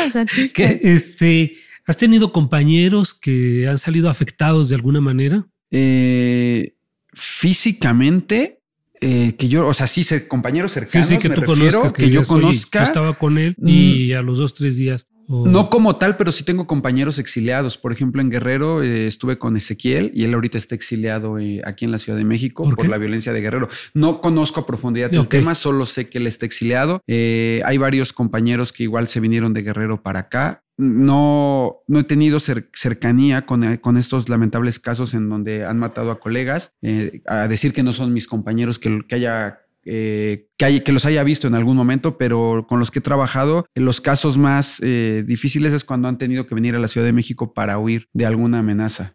Que, 0.54 0.78
este, 0.84 1.56
¿Has 1.84 1.96
tenido 1.96 2.32
compañeros 2.32 3.12
que 3.12 3.66
han 3.66 3.78
salido 3.78 4.08
afectados 4.08 4.68
de 4.68 4.76
alguna 4.76 5.00
manera? 5.00 5.48
Eh, 5.72 6.76
físicamente, 7.12 8.60
que 9.00 9.48
yo, 9.48 9.66
o 9.66 9.74
sea, 9.74 9.88
sí, 9.88 10.06
compañeros 10.28 10.70
cercanos, 10.70 11.08
que 11.08 11.28
tú 11.28 11.44
conozcas, 11.44 11.92
que, 11.92 12.08
yo 12.08 12.22
conozca. 12.22 12.84
estaba 12.84 13.18
con 13.18 13.36
él 13.36 13.56
y 13.58 14.12
mm. 14.12 14.16
a 14.16 14.22
los 14.22 14.38
dos, 14.38 14.54
tres 14.54 14.76
días 14.76 15.08
No 15.28 15.70
como 15.70 15.96
tal, 15.96 16.16
pero 16.16 16.32
sí 16.32 16.44
tengo 16.44 16.66
compañeros 16.66 17.18
exiliados. 17.18 17.78
Por 17.78 17.92
ejemplo, 17.92 18.20
en 18.20 18.30
Guerrero 18.30 18.82
eh, 18.82 19.06
estuve 19.06 19.38
con 19.38 19.56
Ezequiel 19.56 20.10
y 20.14 20.24
él 20.24 20.34
ahorita 20.34 20.58
está 20.58 20.74
exiliado 20.74 21.38
eh, 21.38 21.62
aquí 21.64 21.84
en 21.84 21.92
la 21.92 21.98
Ciudad 21.98 22.18
de 22.18 22.24
México 22.24 22.62
¿Por, 22.62 22.88
la 22.88 22.98
violencia 22.98 23.32
de 23.32 23.40
Guerrero. 23.40 23.68
No 23.94 24.20
conozco 24.20 24.60
a 24.60 24.66
profundidad 24.66 25.12
el 25.14 25.28
tema, 25.28 25.54
solo 25.54 25.86
sé 25.86 26.08
que 26.08 26.18
él 26.18 26.26
está 26.26 26.46
exiliado. 26.46 27.00
Eh, 27.06 27.62
hay 27.64 27.78
varios 27.78 28.12
compañeros 28.12 28.72
que 28.72 28.82
igual 28.82 29.08
se 29.08 29.20
vinieron 29.20 29.54
de 29.54 29.62
Guerrero 29.62 30.02
para 30.02 30.20
acá. 30.20 30.62
No, 30.76 31.82
no 31.86 32.00
he 32.00 32.04
tenido 32.04 32.40
cercanía 32.40 33.46
con, 33.46 33.76
con, 33.76 33.96
estos 33.96 34.28
lamentables 34.28 34.80
casos 34.80 35.14
en 35.14 35.28
donde 35.28 35.64
han 35.64 35.78
matado 35.78 36.10
a 36.10 36.18
colegas. 36.18 36.72
a 37.26 37.46
decir 37.46 37.72
que 37.72 37.84
no 37.84 37.92
son 37.92 38.12
mis 38.12 38.26
compañeros, 38.26 38.80
que, 38.80 39.02
que 39.06 39.14
haya 39.14 39.63
eh, 39.84 40.48
que, 40.56 40.92
los 40.92 41.04
haya 41.06 41.22
visto 41.24 41.46
en 41.46 41.54
algún 41.54 41.76
momento, 41.76 42.18
pero 42.18 42.66
con 42.68 42.78
los 42.78 42.90
que 42.90 43.00
he 43.00 43.02
trabajado, 43.02 43.66
los 43.74 44.00
casos 44.00 44.38
más 44.38 44.80
eh, 44.82 45.24
difíciles 45.26 45.72
es 45.72 45.84
cuando 45.84 46.08
han 46.08 46.18
tenido 46.18 46.46
que 46.46 46.54
venir 46.54 46.74
a 46.74 46.78
la 46.78 46.88
Ciudad 46.88 47.06
de 47.06 47.12
México 47.12 47.52
para 47.52 47.78
huir 47.78 48.08
de 48.12 48.26
alguna 48.26 48.60
amenaza. 48.60 49.14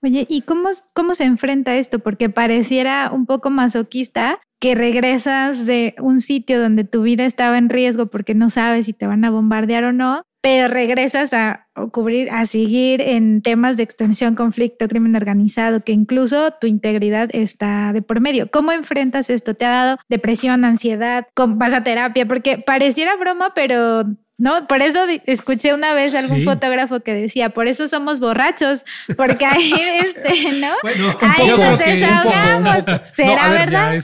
Oye, 0.00 0.26
¿y 0.28 0.42
cómo, 0.42 0.68
cómo 0.94 1.14
se 1.14 1.24
enfrenta 1.24 1.76
esto? 1.76 1.98
Porque 1.98 2.30
pareciera 2.30 3.10
un 3.12 3.26
poco 3.26 3.50
masoquista 3.50 4.40
que 4.60 4.74
regresas 4.74 5.66
de 5.66 5.94
un 6.00 6.20
sitio 6.20 6.60
donde 6.60 6.84
tu 6.84 7.02
vida 7.02 7.24
estaba 7.24 7.58
en 7.58 7.68
riesgo 7.68 8.06
porque 8.06 8.34
no 8.34 8.48
sabes 8.48 8.86
si 8.86 8.92
te 8.92 9.06
van 9.06 9.24
a 9.24 9.30
bombardear 9.30 9.84
o 9.84 9.92
no, 9.92 10.22
pero 10.40 10.68
regresas 10.68 11.32
a 11.32 11.67
cubrir, 11.92 12.30
a 12.30 12.46
seguir 12.46 13.00
en 13.00 13.42
temas 13.42 13.76
de 13.76 13.82
extensión, 13.82 14.34
conflicto, 14.34 14.88
crimen 14.88 15.16
organizado, 15.16 15.82
que 15.82 15.92
incluso 15.92 16.52
tu 16.60 16.66
integridad 16.66 17.30
está 17.32 17.92
de 17.92 18.02
por 18.02 18.20
medio. 18.20 18.50
¿Cómo 18.50 18.72
enfrentas 18.72 19.30
esto? 19.30 19.54
¿Te 19.54 19.64
ha 19.64 19.70
dado 19.70 19.98
depresión, 20.08 20.64
ansiedad? 20.64 21.26
¿Vas 21.36 21.74
a 21.74 21.82
terapia? 21.82 22.26
Porque 22.26 22.58
pareciera 22.58 23.16
broma, 23.16 23.52
pero 23.54 24.04
no, 24.38 24.68
por 24.68 24.82
eso 24.82 25.00
escuché 25.26 25.74
una 25.74 25.94
vez 25.94 26.14
algún 26.14 26.42
fotógrafo 26.42 27.00
que 27.00 27.12
decía, 27.12 27.50
por 27.50 27.66
eso 27.66 27.88
somos 27.88 28.20
borrachos, 28.20 28.84
porque 29.16 29.44
ahí, 29.44 29.72
este, 30.04 30.52
¿no? 30.60 30.74
Bueno, 30.82 31.16
ahí 31.20 31.48
nos 31.48 31.78
desahogamos. 31.78 32.84
¿Será 33.12 33.50
verdad? 33.50 33.98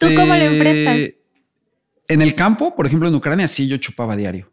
¿Tú 0.00 0.06
cómo 0.16 0.34
lo 0.34 0.42
enfrentas? 0.42 0.96
Este, 0.96 1.22
en 2.08 2.22
el 2.22 2.34
campo, 2.34 2.74
por 2.74 2.86
ejemplo, 2.86 3.08
en 3.08 3.14
Ucrania, 3.14 3.46
sí, 3.46 3.68
yo 3.68 3.76
chupaba 3.76 4.16
diario. 4.16 4.50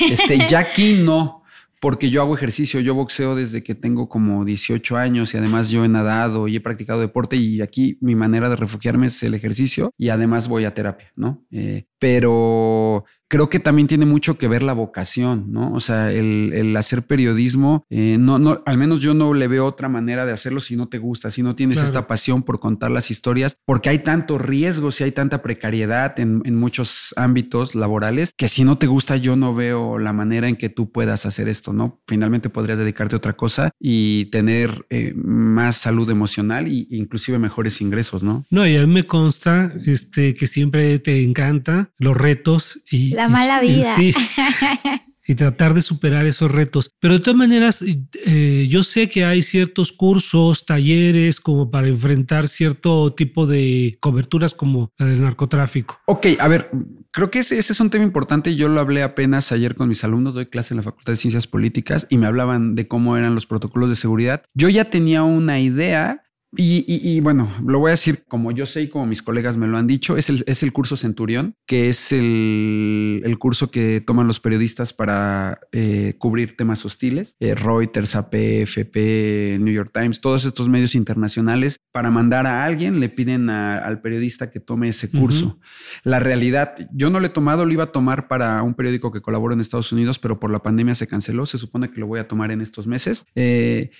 Este, 0.00 0.46
ya 0.48 0.58
aquí 0.58 0.94
no, 0.94 1.39
porque 1.80 2.10
yo 2.10 2.20
hago 2.20 2.34
ejercicio, 2.34 2.78
yo 2.80 2.94
boxeo 2.94 3.34
desde 3.34 3.62
que 3.62 3.74
tengo 3.74 4.08
como 4.08 4.44
18 4.44 4.96
años 4.98 5.32
y 5.32 5.38
además 5.38 5.70
yo 5.70 5.84
he 5.84 5.88
nadado 5.88 6.46
y 6.46 6.56
he 6.56 6.60
practicado 6.60 7.00
deporte 7.00 7.36
y 7.36 7.62
aquí 7.62 7.96
mi 8.02 8.14
manera 8.14 8.50
de 8.50 8.56
refugiarme 8.56 9.06
es 9.06 9.22
el 9.22 9.32
ejercicio 9.34 9.92
y 9.96 10.10
además 10.10 10.46
voy 10.46 10.66
a 10.66 10.74
terapia, 10.74 11.10
¿no? 11.16 11.42
Eh, 11.50 11.86
pero 12.00 13.04
creo 13.30 13.48
que 13.48 13.60
también 13.60 13.86
tiene 13.86 14.06
mucho 14.06 14.36
que 14.36 14.48
ver 14.48 14.64
la 14.64 14.72
vocación, 14.72 15.52
¿no? 15.52 15.72
O 15.72 15.78
sea, 15.78 16.12
el, 16.12 16.76
hacer 16.76 17.04
periodismo, 17.04 17.84
eh, 17.88 18.16
no, 18.18 18.40
no, 18.40 18.60
al 18.66 18.76
menos 18.76 18.98
yo 19.00 19.14
no 19.14 19.32
le 19.34 19.46
veo 19.46 19.66
otra 19.66 19.88
manera 19.88 20.26
de 20.26 20.32
hacerlo 20.32 20.58
si 20.58 20.74
no 20.74 20.88
te 20.88 20.98
gusta, 20.98 21.30
si 21.30 21.42
no 21.42 21.54
tienes 21.54 21.80
esta 21.80 22.08
pasión 22.08 22.42
por 22.42 22.58
contar 22.58 22.90
las 22.90 23.10
historias, 23.10 23.56
porque 23.64 23.88
hay 23.88 24.00
tanto 24.00 24.36
riesgo, 24.36 24.90
si 24.90 25.04
hay 25.04 25.12
tanta 25.12 25.42
precariedad 25.42 26.18
en, 26.18 26.40
muchos 26.56 27.14
ámbitos 27.16 27.76
laborales, 27.76 28.32
que 28.36 28.48
si 28.48 28.64
no 28.64 28.76
te 28.76 28.88
gusta 28.88 29.16
yo 29.16 29.36
no 29.36 29.54
veo 29.54 29.98
la 29.98 30.12
manera 30.12 30.48
en 30.48 30.56
que 30.56 30.68
tú 30.68 30.90
puedas 30.90 31.24
hacer 31.24 31.48
esto, 31.48 31.72
¿no? 31.72 32.02
Finalmente 32.08 32.50
podrías 32.50 32.78
dedicarte 32.78 33.14
a 33.14 33.18
otra 33.18 33.34
cosa 33.34 33.70
y 33.78 34.24
tener 34.26 34.86
eh, 34.90 35.14
más 35.14 35.76
salud 35.76 36.10
emocional 36.10 36.66
e 36.66 36.86
inclusive 36.90 37.38
mejores 37.38 37.80
ingresos, 37.80 38.24
¿no? 38.24 38.44
No, 38.50 38.66
y 38.66 38.76
a 38.76 38.86
mí 38.86 38.92
me 38.92 39.06
consta 39.06 39.72
este, 39.86 40.34
que 40.34 40.48
siempre 40.48 40.98
te 40.98 41.22
encanta 41.22 41.89
los 41.98 42.16
retos 42.16 42.80
y 42.90 43.10
la 43.10 43.28
mala 43.28 43.60
vida. 43.60 43.94
Sí. 43.96 44.12
y 45.30 45.36
tratar 45.36 45.74
de 45.74 45.80
superar 45.80 46.26
esos 46.26 46.50
retos. 46.50 46.90
Pero 46.98 47.14
de 47.14 47.20
todas 47.20 47.36
maneras, 47.36 47.84
eh, 48.26 48.66
yo 48.68 48.82
sé 48.82 49.08
que 49.08 49.24
hay 49.24 49.42
ciertos 49.42 49.92
cursos, 49.92 50.66
talleres 50.66 51.38
como 51.38 51.70
para 51.70 51.86
enfrentar 51.86 52.48
cierto 52.48 53.14
tipo 53.14 53.46
de 53.46 53.96
coberturas 54.00 54.54
como 54.54 54.92
la 54.98 55.06
del 55.06 55.22
narcotráfico. 55.22 56.00
Ok, 56.06 56.26
a 56.40 56.48
ver, 56.48 56.70
creo 57.12 57.30
que 57.30 57.40
ese, 57.40 57.58
ese, 57.58 57.72
es 57.72 57.80
un 57.80 57.90
tema 57.90 58.04
importante. 58.04 58.56
Yo 58.56 58.68
lo 58.68 58.80
hablé 58.80 59.04
apenas 59.04 59.52
ayer 59.52 59.76
con 59.76 59.88
mis 59.88 60.02
alumnos, 60.02 60.34
doy 60.34 60.46
clase 60.46 60.74
en 60.74 60.78
la 60.78 60.82
Facultad 60.82 61.12
de 61.12 61.18
Ciencias 61.18 61.46
Políticas 61.46 62.08
y 62.10 62.18
me 62.18 62.26
hablaban 62.26 62.74
de 62.74 62.88
cómo 62.88 63.16
eran 63.16 63.36
los 63.36 63.46
protocolos 63.46 63.88
de 63.88 63.94
seguridad. 63.94 64.42
Yo 64.54 64.68
ya 64.68 64.90
tenía 64.90 65.22
una 65.22 65.60
idea 65.60 66.24
y, 66.56 67.20
bueno, 67.20 67.48
lo 67.64 67.78
voy 67.78 67.90
a 67.90 67.92
decir 67.92 68.24
como 68.26 68.50
yo 68.50 68.66
sé 68.66 68.82
y 68.82 68.88
como 68.88 69.06
mis 69.06 69.22
colegas 69.22 69.56
me 69.56 69.68
lo 69.68 69.78
han 69.78 69.86
dicho, 69.86 70.16
es 70.16 70.28
el, 70.30 70.42
es 70.48 70.64
el 70.64 70.72
curso 70.72 70.96
Centurión, 70.96 71.54
que 71.64 71.88
es 71.88 72.10
el, 72.10 73.22
el, 73.24 73.38
curso 73.38 73.70
que 73.70 74.00
toman 74.00 74.26
los 74.26 74.40
periodistas 74.40 74.92
para 74.92 75.60
eh, 75.70 76.14
cubrir 76.18 76.56
temas 76.56 76.84
hostiles, 76.84 77.36
eh, 77.38 77.54
Reuters, 77.54 78.16
AP, 78.16 78.34
FP, 78.62 79.58
New 79.60 79.72
York 79.72 79.92
Times, 79.94 80.20
todos 80.20 80.44
estos 80.44 80.68
medios 80.68 80.96
internacionales, 80.96 81.78
para 81.92 82.10
mandar 82.10 82.48
a 82.48 82.64
alguien 82.64 82.98
le 82.98 83.08
piden 83.08 83.48
al 83.48 84.00
periodista 84.00 84.50
que 84.50 84.58
tome 84.58 84.88
ese 84.88 85.08
curso. 85.08 85.60
La 86.02 86.18
realidad, 86.18 86.74
yo 86.92 87.10
no 87.10 87.20
lo 87.20 87.26
he 87.26 87.30
tomado, 87.30 87.64
lo 87.64 87.72
iba 87.72 87.84
a 87.84 87.92
tomar 87.92 88.26
para 88.26 88.62
un 88.64 88.74
periódico 88.74 89.12
que 89.12 89.20
colabora 89.20 89.54
en 89.54 89.60
Estados 89.60 89.92
Unidos, 89.92 90.18
pero 90.18 90.40
por 90.40 90.50
la 90.50 90.62
pandemia 90.62 90.96
se 90.96 91.06
canceló, 91.06 91.46
se 91.46 91.58
supone 91.58 91.92
que 91.92 92.00
lo 92.00 92.08
voy 92.08 92.18
a 92.18 92.26
tomar 92.26 92.50
en 92.50 92.60
estos 92.60 92.88
meses. 92.88 93.24
Eh, 93.36 93.90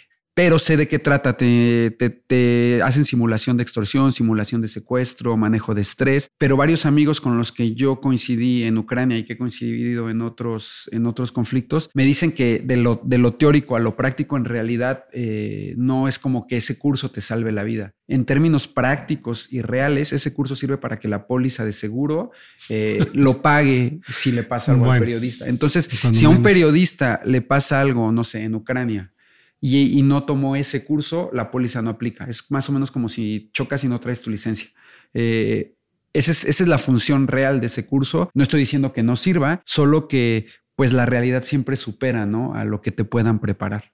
pero 0.43 0.59
sé 0.59 0.79
de 0.79 0.89
qué 0.89 0.99
trata. 0.99 1.37
Te, 1.37 1.91
te, 1.91 2.81
hacen 2.83 3.05
simulación 3.05 3.59
de 3.59 3.63
extorsión, 3.63 4.11
simulación 4.11 4.63
de 4.63 4.69
secuestro, 4.69 5.37
manejo 5.37 5.75
de 5.75 5.83
estrés. 5.83 6.31
Pero 6.39 6.57
varios 6.57 6.87
amigos 6.87 7.21
con 7.21 7.37
los 7.37 7.53
que 7.53 7.75
yo 7.75 8.01
coincidí 8.01 8.63
en 8.63 8.79
Ucrania 8.79 9.19
y 9.19 9.25
que 9.25 9.35
he 9.35 9.37
coincidido 9.37 10.09
en 10.09 10.23
otros, 10.23 10.89
en 10.93 11.05
otros 11.05 11.31
conflictos, 11.31 11.91
me 11.93 12.07
dicen 12.07 12.33
que 12.33 12.59
de 12.65 12.79
lo, 12.79 13.03
de 13.05 13.19
lo 13.19 13.35
teórico 13.35 13.77
a 13.77 13.81
lo 13.81 13.97
práctico, 13.97 14.39
en 14.39 14.47
realidad 14.47 15.05
eh, 15.13 15.75
no 15.77 16.09
es 16.09 16.19
como 16.19 16.47
que 16.47 16.57
ese 16.57 16.79
curso 16.79 17.11
te 17.11 17.21
salve 17.21 17.53
la 17.53 17.63
vida. 17.63 17.93
En 18.09 18.25
términos 18.25 18.67
prácticos 18.67 19.53
y 19.53 19.61
reales, 19.61 20.15
ese 20.15 20.33
curso 20.33 20.57
sirve 20.57 20.79
para 20.79 20.99
que 20.99 21.07
la 21.07 21.27
póliza 21.27 21.67
de 21.67 21.75
seguro 21.75 22.31
eh, 22.71 23.07
lo 23.13 23.43
pague 23.43 24.01
si 24.09 24.33
le 24.33 24.45
pasa 24.45 24.73
algo 24.73 24.91
al 24.91 25.01
periodista. 25.01 25.47
Entonces, 25.47 25.87
si 26.13 26.25
a 26.25 26.31
un 26.31 26.43
periodista 26.43 27.21
le 27.27 27.43
pasa 27.43 27.79
algo, 27.79 28.11
no 28.11 28.25
sé, 28.25 28.45
en 28.45 28.55
Ucrania, 28.55 29.13
y, 29.61 30.03
no 30.03 30.25
tomó 30.25 30.57
ese 30.57 30.85
curso, 30.85 31.31
la 31.33 31.51
póliza 31.51 31.83
no 31.83 31.91
aplica. 31.91 32.25
Es 32.25 32.51
más 32.51 32.69
o 32.69 32.73
menos 32.73 32.91
como 32.91 33.09
si 33.09 33.51
chocas 33.53 33.85
y 33.85 33.89
no 33.89 34.01
traes 34.01 34.23
tu 34.23 34.31
licencia. 34.31 34.71
Eh, 35.13 35.75
esa, 36.13 36.31
es, 36.31 36.45
esa 36.45 36.65
es 36.65 36.69
la 36.69 36.79
función 36.79 37.29
real 37.29 37.61
de 37.61 37.67
ese 37.67 37.87
curso. 37.87 38.31
No 38.33 38.43
estoy 38.43 38.61
diciendo 38.61 38.93
que 38.93 39.03
no 39.03 39.17
sirva, 39.17 39.63
solo 39.67 40.09
que 40.09 40.47
pues 40.77 40.95
la 40.95 41.05
realidad 41.05 41.43
siempre 41.43 41.77
supera 41.77 42.25
¿no? 42.25 42.55
a 42.55 42.65
lo 42.65 42.81
que 42.81 42.91
te 42.91 43.05
puedan 43.05 43.39
preparar. 43.39 43.93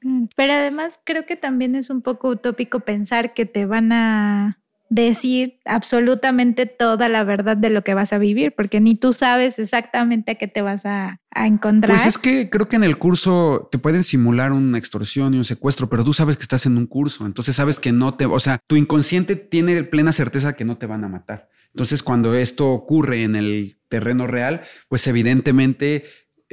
Mm, 0.00 0.24
pero 0.34 0.54
además 0.54 0.98
creo 1.04 1.26
que 1.26 1.36
también 1.36 1.74
es 1.74 1.90
un 1.90 2.00
poco 2.00 2.28
utópico 2.28 2.80
pensar 2.80 3.34
que 3.34 3.44
te 3.44 3.66
van 3.66 3.92
a 3.92 4.61
decir 4.94 5.58
absolutamente 5.64 6.66
toda 6.66 7.08
la 7.08 7.24
verdad 7.24 7.56
de 7.56 7.70
lo 7.70 7.82
que 7.82 7.94
vas 7.94 8.12
a 8.12 8.18
vivir, 8.18 8.52
porque 8.54 8.78
ni 8.78 8.94
tú 8.94 9.14
sabes 9.14 9.58
exactamente 9.58 10.32
a 10.32 10.34
qué 10.34 10.48
te 10.48 10.60
vas 10.60 10.84
a, 10.84 11.18
encontrar. 11.34 11.96
Pues 11.96 12.06
es 12.06 12.18
que 12.18 12.50
creo 12.50 12.68
que 12.68 12.76
en 12.76 12.84
el 12.84 12.98
curso 12.98 13.70
te 13.72 13.78
pueden 13.78 14.02
simular 14.02 14.52
una 14.52 14.76
extorsión 14.76 15.32
y 15.32 15.38
un 15.38 15.44
secuestro, 15.44 15.88
pero 15.88 16.04
tú 16.04 16.12
sabes 16.12 16.36
que 16.36 16.42
estás 16.42 16.66
en 16.66 16.76
un 16.76 16.86
curso, 16.86 17.24
entonces 17.24 17.56
sabes 17.56 17.80
que 17.80 17.90
no 17.90 18.12
te, 18.12 18.26
o 18.26 18.38
sea, 18.38 18.58
tu 18.66 18.76
inconsciente 18.76 19.34
tiene 19.34 19.82
plena 19.82 20.12
certeza 20.12 20.52
que 20.52 20.66
no 20.66 20.76
te 20.76 20.84
van 20.84 21.04
a 21.04 21.08
matar. 21.08 21.48
Entonces, 21.74 22.02
cuando 22.02 22.34
esto 22.34 22.70
ocurre 22.70 23.22
en 23.22 23.34
el 23.34 23.78
terreno 23.88 24.26
real, 24.26 24.60
pues 24.88 25.06
evidentemente 25.06 26.04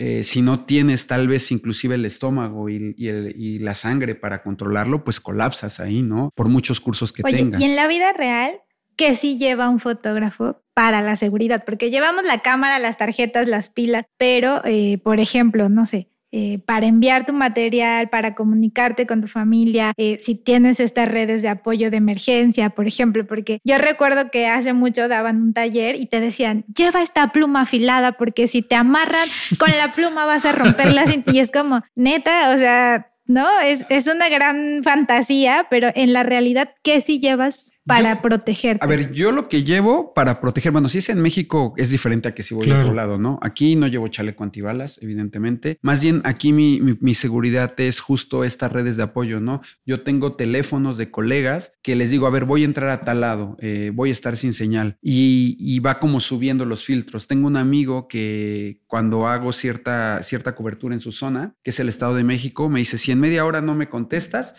eh, 0.02 0.24
si 0.24 0.42
no 0.42 0.66
tienes 0.66 1.08
tal 1.08 1.28
vez 1.28 1.52
inclusive 1.52 1.96
el 1.96 2.06
estómago 2.06 2.70
y, 2.70 3.60
la 3.60 3.74
sangre 3.74 4.16
para 4.16 4.42
controlarlo, 4.42 5.04
pues 5.04 5.20
colapsas 5.20 5.82
ahí, 5.82 6.02
¿no? 6.02 6.30
Por 6.36 6.48
muchos 6.48 6.80
cursos 6.80 7.12
que 7.12 7.22
tengas. 7.22 7.60
Y 7.60 7.66
en 7.66 7.76
la 7.76 7.86
vida 7.86 8.14
real, 8.14 8.62
¿qué 8.96 9.18
sí 9.18 9.38
lleva 9.38 9.68
un 9.68 9.82
fotógrafo 9.82 10.64
para 10.74 11.02
la 11.02 11.18
seguridad? 11.18 11.66
Porque 11.66 11.92
llevamos 11.92 12.24
la 12.24 12.40
cámara, 12.40 12.80
las 12.80 12.98
tarjetas, 12.98 13.50
las 13.50 13.68
pilas, 13.68 14.06
pero, 14.18 14.62
eh, 14.64 15.00
por 15.04 15.20
ejemplo, 15.20 15.68
no 15.68 15.86
sé, 15.86 16.09
eh, 16.32 16.60
para 16.66 16.88
enviar 16.88 17.26
tu 17.26 17.34
material, 17.34 18.10
para 18.10 18.36
comunicarte 18.36 19.08
con 19.08 19.22
tu 19.22 19.28
familia, 19.28 19.94
eh, 19.98 20.18
si 20.20 20.36
tienes 20.36 20.80
estas 20.80 21.10
redes 21.10 21.42
de 21.42 21.50
apoyo 21.50 21.90
de 21.90 21.98
emergencia, 21.98 22.70
por 22.70 22.88
ejemplo, 22.88 23.26
porque 23.26 23.60
yo 23.64 23.78
recuerdo 23.78 24.30
que 24.32 24.48
hace 24.48 24.74
mucho 24.74 25.08
daban 25.08 25.42
un 25.42 25.54
taller 25.54 25.96
y 25.96 26.06
te 26.06 26.20
decían, 26.20 26.66
lleva 26.76 27.02
esta 27.02 27.32
pluma 27.32 27.62
afilada 27.62 28.14
porque 28.14 28.48
si 28.48 28.62
te 28.62 28.76
amarran 28.76 29.28
con 29.58 29.72
la 29.72 29.94
pluma 29.94 30.26
vas 30.26 30.46
a 30.46 30.52
romperla 30.52 31.06
y 31.26 31.40
es 31.40 31.52
como, 31.52 31.82
neta, 31.96 32.52
o 32.52 32.58
sea, 32.58 33.12
¿no? 33.26 33.48
Es, 33.60 33.86
es 33.90 34.08
una 34.08 34.28
gran 34.28 34.82
fantasía, 34.84 35.68
pero 35.70 35.90
en 35.96 36.14
la 36.14 36.24
realidad, 36.24 36.74
¿qué 36.84 37.00
si 37.00 37.20
llevas 37.20 37.72
para 37.90 38.22
protegerte? 38.22 38.86
A 38.86 38.88
ver, 38.88 39.12
yo 39.12 39.32
lo 39.32 39.50
que 39.50 39.64
llevo 39.64 40.14
para 40.14 40.40
proteger, 40.40 40.72
bueno, 40.72 40.88
si 40.88 41.00
es 41.00 41.10
en 41.10 41.22
México 41.22 41.74
es 41.78 41.90
diferente 41.90 42.30
a 42.30 42.34
que 42.34 42.44
si 42.44 42.54
voy 42.54 42.72
a 42.72 42.80
otro 42.80 42.94
lado, 42.94 43.18
¿no? 43.18 43.40
Aquí 43.42 43.76
no 43.76 43.88
llevo 43.88 44.08
chaleco 44.08 44.44
antibalas, 44.44 45.00
evidentemente. 45.02 45.78
Más 45.82 46.02
bien 46.02 46.22
aquí 46.24 46.54
mi, 46.54 46.80
mi, 46.80 47.14
seguridad 47.14 47.74
es 47.78 48.00
justo 48.00 48.44
estas 48.44 48.72
redes 48.72 48.96
de 48.96 49.04
apoyo, 49.04 49.40
¿no? 49.40 49.62
Yo 49.86 50.04
tengo 50.04 50.36
teléfonos 50.36 50.98
de 50.98 51.12
colegas 51.12 51.74
que 51.82 51.96
les 51.96 52.12
digo, 52.12 52.28
a 52.28 52.30
ver, 52.30 52.46
voy 52.46 52.62
a 52.62 52.66
entrar 52.66 52.90
a 52.90 53.02
tal 53.02 53.22
lado, 53.22 53.58
eh, 53.60 53.92
voy 53.94 54.10
a 54.10 54.12
estar 54.14 54.38
sin 54.38 54.54
señal 54.54 54.98
y, 55.02 55.58
y 55.60 55.80
va 55.80 56.00
como 56.00 56.20
subiendo 56.20 56.66
los 56.66 56.86
filtros. 56.86 57.28
Tengo 57.28 57.48
un 57.48 57.58
amigo 57.58 58.08
que 58.08 58.82
cuando 58.88 59.28
hago 59.28 59.52
cierta, 59.52 60.22
cierta 60.24 60.56
cobertura 60.56 60.94
en 60.94 61.02
su 61.02 61.12
zona, 61.12 61.56
que 61.64 61.72
es 61.72 61.80
el 61.80 61.90
Estado 61.90 62.16
de 62.16 62.24
México, 62.24 62.70
me 62.70 62.80
dice, 62.80 62.98
si 62.98 63.12
en 63.12 63.20
media 63.20 63.46
hora 63.46 63.62
no 63.62 63.76
me 63.76 63.90
contestas, 63.90 64.56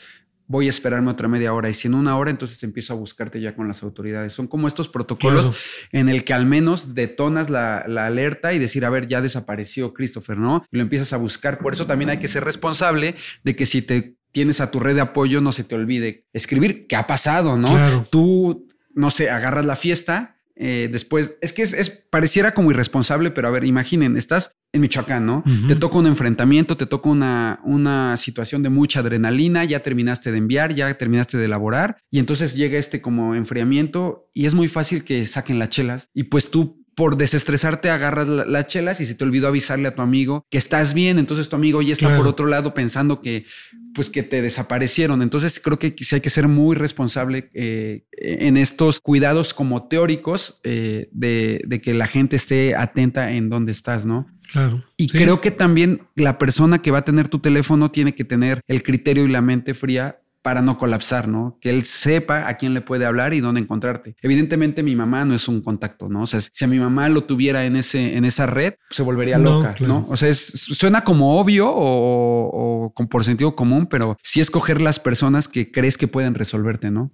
voy 0.50 0.66
a 0.66 0.70
esperarme 0.70 1.12
otra 1.12 1.28
media 1.28 1.54
hora 1.54 1.70
y 1.70 1.74
si 1.74 1.86
en 1.86 1.94
una 1.94 2.16
hora 2.16 2.28
entonces 2.28 2.60
empiezo 2.64 2.92
a 2.92 2.96
buscarte 2.96 3.40
ya 3.40 3.54
con 3.54 3.68
las 3.68 3.84
autoridades. 3.84 4.32
Son 4.32 4.48
como 4.48 4.66
estos 4.66 4.88
protocolos 4.88 5.52
en 5.92 6.08
el 6.08 6.24
que 6.24 6.34
al 6.34 6.44
menos 6.44 6.96
detonas 6.96 7.50
la, 7.50 7.78
alerta 7.78 8.52
y 8.52 8.58
decir, 8.58 8.84
a 8.84 8.90
ver, 8.90 9.06
ya 9.06 9.20
desapareció 9.20 9.94
Christopher, 9.94 10.38
¿no? 10.38 10.66
Y 10.72 10.78
lo 10.78 10.82
empiezas 10.82 11.12
a 11.12 11.18
buscar. 11.18 11.58
Por 11.58 11.74
eso 11.74 11.86
también 11.86 12.10
hay 12.10 12.18
que 12.18 12.26
ser 12.26 12.42
responsable 12.42 13.14
de 13.44 13.54
que 13.54 13.64
si 13.64 13.80
te 13.80 14.16
tienes 14.32 14.60
a 14.60 14.72
tu 14.72 14.80
red 14.80 14.96
de 14.96 15.02
apoyo, 15.02 15.40
no 15.40 15.52
se 15.52 15.62
te 15.62 15.76
olvide 15.76 16.26
escribir 16.32 16.88
qué 16.88 16.96
ha 16.96 17.06
pasado, 17.06 17.56
¿no? 17.56 18.04
Tú, 18.10 18.66
no 18.92 19.12
sé, 19.12 19.30
agarras 19.30 19.64
la 19.64 19.76
fiesta 19.76 20.39
eh, 20.62 20.90
después, 20.92 21.36
es 21.40 21.54
que 21.54 21.62
es, 21.62 21.88
pareciera 22.10 22.52
como 22.52 22.70
irresponsable, 22.70 23.30
pero 23.30 23.48
a 23.48 23.50
ver, 23.50 23.64
imaginen, 23.64 24.18
estás 24.18 24.52
en 24.74 24.82
Michoacán, 24.82 25.24
¿no? 25.24 25.42
Te 25.66 25.74
toca 25.74 25.96
un 25.96 26.06
enfrentamiento, 26.06 26.76
te 26.76 26.84
toca 26.84 27.08
una, 27.08 27.60
una 27.64 28.18
situación 28.18 28.62
de 28.62 28.68
mucha 28.68 29.00
adrenalina, 29.00 29.64
ya 29.64 29.82
terminaste 29.82 30.30
de 30.30 30.36
enviar, 30.36 30.74
ya 30.74 30.92
terminaste 30.98 31.38
de 31.38 31.46
elaborar, 31.46 31.96
y 32.10 32.18
entonces 32.18 32.54
llega 32.54 32.78
este 32.78 33.00
como 33.00 33.34
enfriamiento 33.34 34.28
y 34.34 34.44
es 34.44 34.54
muy 34.54 34.68
fácil 34.68 35.02
que 35.02 35.26
saquen 35.26 35.58
las 35.58 35.70
chelas 35.70 36.08
y 36.12 36.24
pues 36.24 36.50
tú 36.50 36.79
por 37.00 37.16
desestresarte 37.16 37.88
agarras 37.88 38.28
las 38.28 38.66
chelas 38.66 39.00
y 39.00 39.06
se 39.06 39.14
te 39.14 39.24
olvidó 39.24 39.48
avisarle 39.48 39.88
a 39.88 39.94
tu 39.94 40.02
amigo 40.02 40.44
que 40.50 40.58
estás 40.58 40.92
bien, 40.92 41.18
entonces 41.18 41.48
tu 41.48 41.56
amigo 41.56 41.80
ya 41.80 41.94
está 41.94 42.14
por 42.14 42.26
otro 42.26 42.44
lado 42.44 42.74
pensando 42.74 43.22
que 43.22 43.46
pues 43.94 44.10
que 44.10 44.22
te 44.22 44.42
desaparecieron. 44.42 45.22
Entonces 45.22 45.60
creo 45.60 45.78
que 45.78 45.94
sí 45.98 46.14
hay 46.14 46.20
que 46.20 46.28
ser 46.28 46.46
muy 46.46 46.76
responsable 46.76 47.48
eh, 47.54 48.04
en 48.12 48.58
estos 48.58 49.00
cuidados 49.00 49.54
como 49.54 49.88
teóricos 49.88 50.60
eh, 50.62 51.08
de, 51.12 51.80
que 51.82 51.94
la 51.94 52.06
gente 52.06 52.36
esté 52.36 52.76
atenta 52.76 53.32
en 53.32 53.48
dónde 53.48 53.72
estás, 53.72 54.04
¿no? 54.04 54.26
Claro. 54.52 54.84
Y 54.98 55.08
creo 55.08 55.40
que 55.40 55.52
también 55.52 56.02
la 56.16 56.36
persona 56.36 56.82
que 56.82 56.90
va 56.90 56.98
a 56.98 57.04
tener 57.06 57.28
tu 57.28 57.38
teléfono 57.38 57.90
tiene 57.90 58.14
que 58.14 58.24
tener 58.24 58.60
el 58.66 58.82
criterio 58.82 59.24
y 59.24 59.28
la 59.28 59.40
mente 59.40 59.72
fría 59.72 60.19
para 60.42 60.62
no 60.62 60.78
colapsar, 60.78 61.28
¿no? 61.28 61.58
Que 61.60 61.70
él 61.70 61.84
sepa 61.84 62.48
a 62.48 62.56
quién 62.56 62.72
le 62.72 62.80
puede 62.80 63.04
hablar 63.04 63.34
y 63.34 63.40
dónde 63.40 63.60
encontrarte. 63.60 64.16
Evidentemente 64.22 64.82
mi 64.82 64.96
mamá 64.96 65.24
no 65.24 65.34
es 65.34 65.48
un 65.48 65.60
contacto, 65.60 66.08
¿no? 66.08 66.22
O 66.22 66.26
sea, 66.26 66.40
si 66.40 66.64
a 66.64 66.68
mi 66.68 66.78
mamá 66.78 67.08
lo 67.08 67.24
tuviera 67.24 67.64
en 67.64 67.76
ese 67.76 68.16
en 68.16 68.24
esa 68.24 68.46
red, 68.46 68.74
se 68.90 69.02
volvería 69.02 69.38
loca, 69.38 69.74
¿no? 69.80 70.06
O 70.08 70.16
sea, 70.16 70.32
suena 70.34 71.04
como 71.04 71.38
obvio 71.38 71.70
o, 71.70 72.92
por 73.10 73.24
sentido 73.24 73.54
común, 73.54 73.86
pero 73.86 74.16
sí 74.22 74.40
escoger 74.40 74.80
las 74.80 74.98
personas 74.98 75.48
que 75.48 75.70
crees 75.70 75.98
que 75.98 76.08
pueden 76.08 76.34
resolverte, 76.34 76.90
¿no? 76.90 77.12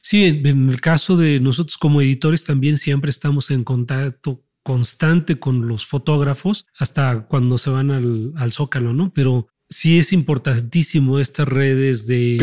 Sí, 0.00 0.24
en 0.24 0.70
el 0.70 0.80
caso 0.80 1.16
de 1.16 1.40
nosotros 1.40 1.76
como 1.76 2.00
editores 2.00 2.44
también 2.44 2.78
siempre 2.78 3.10
estamos 3.10 3.50
en 3.50 3.64
contacto 3.64 4.44
constante 4.62 5.40
con 5.40 5.66
los 5.66 5.86
fotógrafos 5.86 6.66
hasta 6.78 7.26
cuando 7.26 7.58
se 7.58 7.70
van 7.70 7.90
al, 7.90 8.32
al 8.36 8.52
zócalo, 8.52 8.92
¿no? 8.92 9.12
Pero 9.12 9.48
sí 9.72 9.98
es 9.98 10.12
importantísimo 10.12 11.18
estas 11.18 11.48
redes 11.48 12.06
de 12.06 12.38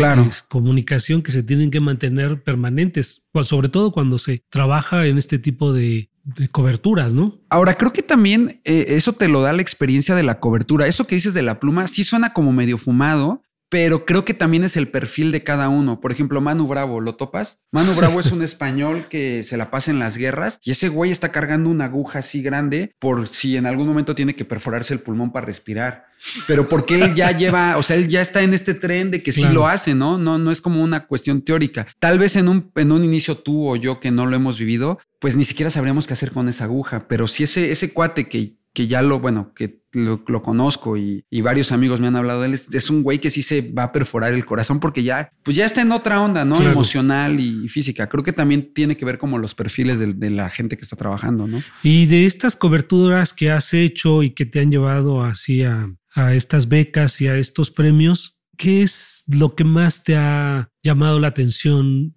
comunicación 0.47 1.21
que 1.21 1.31
se 1.31 1.43
tienen 1.43 1.71
que 1.71 1.79
mantener 1.79 2.43
permanentes, 2.43 3.25
sobre 3.43 3.69
todo 3.69 3.91
cuando 3.91 4.17
se 4.17 4.43
trabaja 4.49 5.05
en 5.05 5.17
este 5.17 5.39
tipo 5.39 5.71
de, 5.71 6.09
coberturas, 6.51 7.13
¿no? 7.13 7.39
Ahora, 7.49 7.75
creo 7.75 7.91
que 7.91 8.03
también 8.03 8.61
eh, 8.63 8.85
eso 8.89 9.13
te 9.13 9.27
lo 9.27 9.41
da 9.41 9.53
la 9.53 9.61
experiencia 9.61 10.13
de 10.13 10.21
la 10.23 10.39
cobertura. 10.39 10.85
Eso 10.85 11.07
que 11.07 11.15
dices 11.15 11.33
de 11.33 11.41
la 11.41 11.59
pluma 11.59 11.87
sí 11.87 12.03
suena 12.03 12.33
como 12.33 12.51
medio 12.51 12.77
fumado, 12.77 13.41
pero 13.69 14.05
creo 14.05 14.25
que 14.25 14.33
también 14.33 14.63
es 14.63 14.75
el 14.77 14.87
perfil 14.87 15.31
de 15.31 15.43
cada 15.43 15.69
uno. 15.69 15.99
Por 15.99 16.11
ejemplo, 16.11 16.41
Manu 16.41 16.67
Bravo, 16.67 16.99
¿lo 16.99 17.15
topas? 17.15 17.59
Manu 17.71 17.93
Bravo 17.93 18.19
es 18.19 18.31
un 18.31 18.41
español 18.43 19.05
que 19.09 19.43
se 19.43 19.57
la 19.57 19.69
pasa 19.69 19.91
en 19.91 19.99
las 19.99 20.17
guerras 20.17 20.59
y 20.63 20.71
ese 20.71 20.89
güey 20.89 21.11
está 21.11 21.31
cargando 21.31 21.69
una 21.69 21.85
aguja 21.85 22.19
así 22.19 22.41
grande 22.41 22.95
por 22.99 23.27
si 23.27 23.57
en 23.57 23.67
algún 23.67 23.87
momento 23.87 24.15
tiene 24.15 24.35
que 24.35 24.45
perforarse 24.45 24.93
el 24.93 24.99
pulmón 24.99 25.31
para 25.31 25.45
respirar. 25.45 26.07
Pero 26.47 26.67
porque 26.67 27.01
él 27.01 27.13
ya 27.15 27.31
lleva, 27.31 27.77
o 27.77 27.83
sea, 27.83 27.95
él 27.95 28.07
ya 28.07 28.21
está 28.21 28.41
en 28.41 28.53
este 28.53 28.73
tren 28.73 29.09
de 29.11 29.23
que 29.23 29.31
sí 29.31 29.47
lo 29.47 29.67
hace, 29.67 29.95
¿no? 29.95 30.17
No, 30.17 30.37
no 30.37 30.51
es 30.51 30.59
como 30.59 30.83
una 30.83 31.05
cuestión 31.05 31.43
teórica. 31.43 31.87
Tal 31.99 32.19
vez 32.19 32.35
en 32.35 32.49
un, 32.49 32.71
en 32.75 32.91
un 32.91 33.05
inicio 33.05 33.37
tú 33.37 33.69
o 33.69 33.75
yo 33.77 33.99
que 34.01 34.11
no 34.11 34.25
lo 34.25 34.35
hemos 34.35 34.59
vivido, 34.59 34.99
pues 35.19 35.37
ni 35.37 35.45
siquiera 35.45 35.71
sabríamos 35.71 36.07
qué 36.07 36.13
hacer 36.13 36.31
con 36.31 36.49
esa 36.49 36.65
aguja. 36.65 37.07
Pero 37.07 37.27
si 37.27 37.43
ese, 37.43 37.71
ese 37.71 37.93
cuate 37.93 38.27
que 38.27 38.58
que 38.79 38.87
ya 38.87 39.01
lo, 39.01 39.19
bueno, 39.19 39.53
que 39.53 39.81
lo, 39.91 40.23
conozco 40.41 40.95
y, 40.95 41.25
varios 41.41 41.73
amigos 41.73 41.99
me 41.99 42.07
han 42.07 42.15
hablado 42.15 42.43
de 42.43 42.47
él, 42.47 42.53
es, 42.53 42.89
un 42.89 43.03
güey 43.03 43.19
que 43.19 43.29
sí 43.29 43.43
se 43.43 43.59
va 43.73 43.83
a 43.83 43.91
perforar 43.91 44.33
el 44.33 44.45
corazón 44.45 44.79
porque 44.79 45.03
ya, 45.03 45.33
pues 45.43 45.57
ya 45.57 45.65
está 45.65 45.81
en 45.81 45.91
otra 45.91 46.21
onda, 46.21 46.45
¿no? 46.45 46.63
Emocional 46.63 47.41
y 47.41 47.67
física. 47.67 48.07
Creo 48.07 48.23
que 48.23 48.31
también 48.31 48.73
tiene 48.73 48.95
que 48.95 49.03
ver 49.03 49.17
como 49.17 49.37
los 49.37 49.53
perfiles 49.53 49.99
de, 49.99 50.29
la 50.29 50.49
gente 50.49 50.77
que 50.77 50.83
está 50.83 50.95
trabajando, 50.95 51.45
¿no? 51.45 51.61
Y 51.83 52.05
de 52.05 52.25
estas 52.25 52.55
coberturas 52.55 53.33
que 53.33 53.51
has 53.51 53.73
hecho 53.73 54.23
y 54.23 54.29
que 54.29 54.45
te 54.45 54.61
han 54.61 54.71
llevado 54.71 55.23
así 55.23 55.63
a, 55.63 55.93
a 56.13 56.33
estas 56.33 56.69
becas 56.69 57.19
y 57.19 57.27
a 57.27 57.35
estos 57.35 57.71
premios, 57.71 58.39
¿qué 58.55 58.81
es 58.81 59.25
lo 59.27 59.55
que 59.55 59.65
más 59.65 60.05
te 60.05 60.15
ha 60.15 60.71
llamado 60.83 61.19
la 61.19 61.27
atención? 61.27 62.15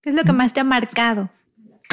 ¿Qué 0.00 0.08
es 0.08 0.16
lo 0.16 0.24
que 0.24 0.32
más 0.32 0.54
te 0.54 0.60
ha 0.60 0.64
marcado? 0.64 1.30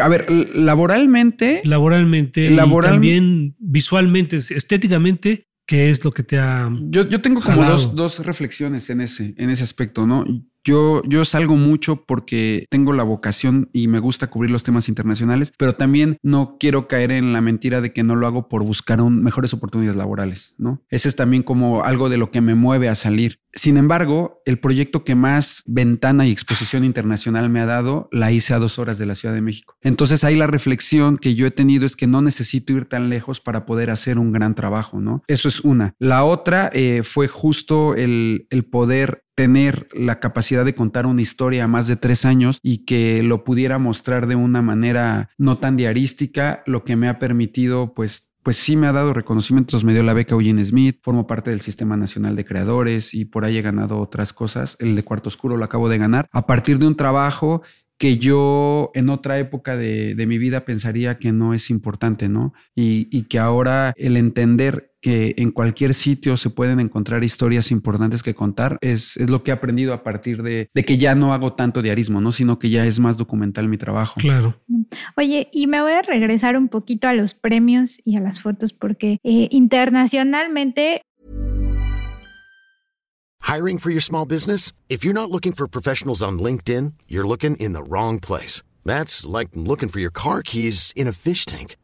A 0.01 0.07
ver, 0.07 0.29
laboralmente. 0.29 1.61
Laboralmente. 1.63 2.51
y 2.51 2.55
también 2.81 3.55
visualmente, 3.59 4.35
estéticamente, 4.35 5.47
¿qué 5.65 5.89
es 5.89 6.03
lo 6.03 6.11
que 6.11 6.23
te 6.23 6.37
ha. 6.37 6.69
Yo, 6.89 7.07
yo 7.07 7.21
tengo 7.21 7.41
como 7.41 7.63
dos, 7.63 7.95
dos, 7.95 8.25
reflexiones 8.25 8.89
en 8.89 9.01
ese, 9.01 9.33
en 9.37 9.49
ese 9.49 9.63
aspecto, 9.63 10.05
¿no? 10.05 10.25
Yo, 10.65 11.03
salgo 11.25 11.55
mucho 11.55 12.05
porque 12.07 12.65
tengo 12.71 12.91
la 12.91 13.03
vocación 13.03 13.69
y 13.71 13.87
me 13.87 13.99
gusta 13.99 14.27
cubrir 14.27 14.49
los 14.49 14.63
temas 14.63 14.89
internacionales, 14.89 15.53
pero 15.57 15.75
también 15.75 16.17
no 16.23 16.57
quiero 16.59 16.87
caer 16.87 17.11
en 17.11 17.33
la 17.33 17.41
mentira 17.41 17.81
de 17.81 17.93
que 17.93 18.03
no 18.03 18.15
lo 18.15 18.25
hago 18.25 18.49
por 18.49 18.63
buscar 18.63 19.01
mejores 19.03 19.53
oportunidades 19.53 19.95
laborales, 19.95 20.55
¿no? 20.57 20.81
Ese 20.89 21.07
es 21.07 21.15
también 21.15 21.43
como 21.43 21.83
algo 21.83 22.09
de 22.09 22.17
lo 22.17 22.31
que 22.31 22.41
me 22.41 22.55
mueve 22.55 22.89
a 22.89 22.95
salir. 22.95 23.39
Sin 23.53 23.77
embargo, 23.77 24.41
el 24.45 24.59
proyecto 24.59 25.03
que 25.03 25.15
más 25.15 25.63
ventana 25.65 26.27
y 26.27 26.31
exposición 26.31 26.83
internacional 26.83 27.49
me 27.49 27.59
ha 27.61 27.65
dado, 27.65 28.09
la 28.11 28.31
hice 28.31 28.53
a 28.53 28.59
dos 28.59 28.79
horas 28.79 28.97
de 28.97 29.05
la 29.05 29.15
Ciudad 29.15 29.35
de 29.35 29.41
México. 29.41 29.75
Entonces 29.81 30.23
ahí 30.23 30.35
la 30.35 30.47
reflexión 30.47 31.17
que 31.17 31.35
yo 31.35 31.45
he 31.45 31.51
tenido 31.51 31.85
es 31.85 31.95
que 31.95 32.07
no 32.07 32.21
necesito 32.21 32.73
ir 32.73 32.85
tan 32.89 33.09
lejos 33.09 33.39
para 33.39 33.65
poder 33.65 33.91
hacer 33.91 34.17
un 34.17 34.31
gran 34.31 34.55
trabajo, 34.55 34.99
¿no? 34.99 35.23
Eso 35.27 35.47
es 35.47 35.61
una. 35.61 35.93
La 35.99 36.25
otra 36.25 36.69
eh, 36.73 37.01
fue 37.03 37.27
justo 37.27 37.95
el 37.95 38.67
poder 38.71 39.24
tener 39.35 39.87
la 39.93 40.19
capacidad 40.19 40.65
de 40.65 40.75
contar 40.75 41.05
una 41.05 41.21
historia 41.21 41.65
a 41.65 41.67
más 41.67 41.87
de 41.87 41.97
tres 41.97 42.25
años 42.25 42.59
y 42.63 42.85
que 42.85 43.21
lo 43.21 43.43
pudiera 43.43 43.77
mostrar 43.77 44.27
de 44.27 44.35
una 44.35 44.61
manera 44.61 45.29
no 45.37 45.57
tan 45.57 45.77
diarística, 45.77 46.63
lo 46.65 46.83
que 46.83 46.95
me 46.95 47.07
ha 47.07 47.19
permitido 47.19 47.93
pues 47.93 48.29
pues 48.45 48.57
sí 48.57 48.75
me 48.75 48.85
ha 48.85 48.91
dado 48.91 49.11
reconocimientos, 49.11 49.83
me 49.83 49.93
dio 49.93 50.03
la 50.03 50.13
beca 50.13 50.35
Eugene 50.35 50.63
Smith, 50.63 50.99
formo 51.01 51.25
parte 51.25 51.49
del 51.49 51.61
Sistema 51.61 51.97
Nacional 51.97 52.35
de 52.35 52.45
Creadores 52.45 53.15
y 53.15 53.25
por 53.25 53.43
ahí 53.43 53.57
he 53.57 53.63
ganado 53.63 53.99
otras 53.99 54.33
cosas. 54.33 54.77
El 54.79 54.95
de 54.95 55.01
Cuarto 55.01 55.29
Oscuro 55.29 55.57
lo 55.57 55.65
acabo 55.65 55.89
de 55.89 55.97
ganar 55.97 56.27
a 56.31 56.45
partir 56.45 56.77
de 56.77 56.85
un 56.85 56.95
trabajo 56.95 57.63
que 57.97 58.19
yo 58.19 58.91
en 58.93 59.09
otra 59.09 59.39
época 59.39 59.75
de, 59.77 60.23
mi 60.27 60.37
vida 60.37 60.63
pensaría 60.63 61.17
que 61.17 61.31
no 61.31 61.55
es 61.55 61.71
importante, 61.71 62.29
¿no? 62.29 62.53
Y, 62.75 63.07
y 63.09 63.23
que 63.23 63.39
ahora 63.39 63.93
el 63.97 64.15
entender 64.15 64.94
que 65.05 65.35
en 65.37 65.51
cualquier 65.51 65.93
sitio 65.93 66.35
se 66.35 66.49
pueden 66.49 66.79
encontrar 66.79 67.23
historias 67.23 67.69
importantes 67.69 68.23
que 68.23 68.33
contar, 68.33 68.79
es, 68.81 69.17
es 69.17 69.29
lo 69.29 69.43
que 69.43 69.51
he 69.51 69.53
aprendido 69.53 69.93
a 69.93 70.01
partir 70.01 70.41
de, 70.41 70.67
de, 70.73 70.83
que 70.83 70.97
ya 70.97 71.13
no 71.13 71.31
hago 71.31 71.53
tanto 71.53 71.83
diarismo, 71.83 72.21
¿no? 72.21 72.31
Sino 72.31 72.57
que 72.57 72.71
ya 72.71 72.87
es 72.87 72.99
más 72.99 73.15
documental 73.15 73.69
mi 73.69 73.77
trabajo. 73.77 74.15
Claro. 74.19 74.59
Oye, 75.15 75.47
y 75.53 75.67
me 75.67 75.79
voy 75.79 75.91
a 75.91 76.01
regresar 76.01 76.57
un 76.57 76.69
poquito 76.69 77.07
a 77.07 77.13
los 77.13 77.35
premios 77.35 77.99
y 78.03 78.15
a 78.15 78.19
las 78.19 78.41
fotos 78.41 78.73
porque 78.73 79.19
eh, 79.23 79.47
internacionalmente... 79.51 81.03
Hiring 83.43 83.77
for 83.77 83.91
your 83.91 84.01
small 84.01 84.25
business? 84.25 84.73
If 84.89 85.05
you're 85.05 85.13
not 85.13 85.29
looking 85.29 85.53
for 85.53 85.67
professionals 85.67 86.23
on 86.23 86.39
LinkedIn, 86.39 86.93
you're 87.07 87.27
looking 87.27 87.55
in 87.57 87.73
the 87.73 87.83
wrong 87.83 88.19
place. 88.19 88.63
That's 88.83 89.23
like 89.23 89.49
looking 89.53 89.89
for 89.89 89.99
your 89.99 90.11
car 90.11 90.41
keys 90.41 90.91
in 90.95 91.07
a 91.07 91.13
fish 91.13 91.45
tank. 91.45 91.75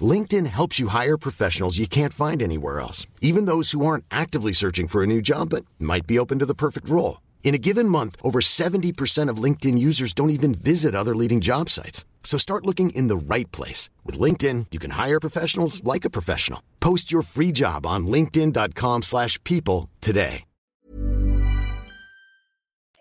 LinkedIn 0.00 0.46
helps 0.46 0.78
you 0.78 0.88
hire 0.88 1.16
professionals 1.16 1.78
you 1.78 1.86
can't 1.86 2.12
find 2.12 2.42
anywhere 2.42 2.78
else, 2.78 3.06
even 3.22 3.46
those 3.46 3.72
who 3.72 3.84
aren't 3.86 4.04
actively 4.10 4.52
searching 4.52 4.86
for 4.86 5.02
a 5.02 5.06
new 5.06 5.22
job 5.22 5.48
but 5.48 5.64
might 5.80 6.06
be 6.06 6.18
open 6.18 6.38
to 6.38 6.46
the 6.46 6.54
perfect 6.54 6.88
role. 6.88 7.22
In 7.42 7.54
a 7.54 7.64
given 7.66 7.88
month, 7.88 8.14
over 8.22 8.40
70% 8.40 9.30
of 9.30 9.42
LinkedIn 9.42 9.78
users 9.78 10.12
don't 10.12 10.36
even 10.36 10.54
visit 10.54 10.94
other 10.94 11.16
leading 11.16 11.40
job 11.40 11.70
sites. 11.70 12.04
So 12.22 12.36
start 12.36 12.66
looking 12.66 12.90
in 12.90 13.08
the 13.08 13.16
right 13.16 13.50
place. 13.50 13.88
With 14.04 14.20
LinkedIn, 14.20 14.66
you 14.70 14.78
can 14.78 14.92
hire 14.92 15.18
professionals 15.18 15.82
like 15.82 16.04
a 16.04 16.10
professional. 16.10 16.62
Post 16.78 17.10
your 17.10 17.22
free 17.22 17.52
job 17.52 17.86
on 17.86 18.06
linkedin.com 18.06 19.02
slash 19.02 19.42
people 19.44 19.88
today. 20.02 20.44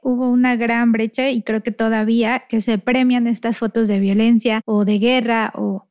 hubo 0.07 0.29
una 0.29 0.55
gran 0.55 0.93
brecha 0.93 1.31
y 1.31 1.41
creo 1.41 1.62
que 1.62 1.71
todavía 1.71 2.45
que 2.47 2.62
se 2.62 2.77
premian 2.77 3.27
estas 3.27 3.57
fotos 3.57 3.89
de 3.89 3.99
violencia 3.99 4.62
o 4.65 4.86
de 4.86 4.99
guerra 4.99 5.51
o 5.53 5.87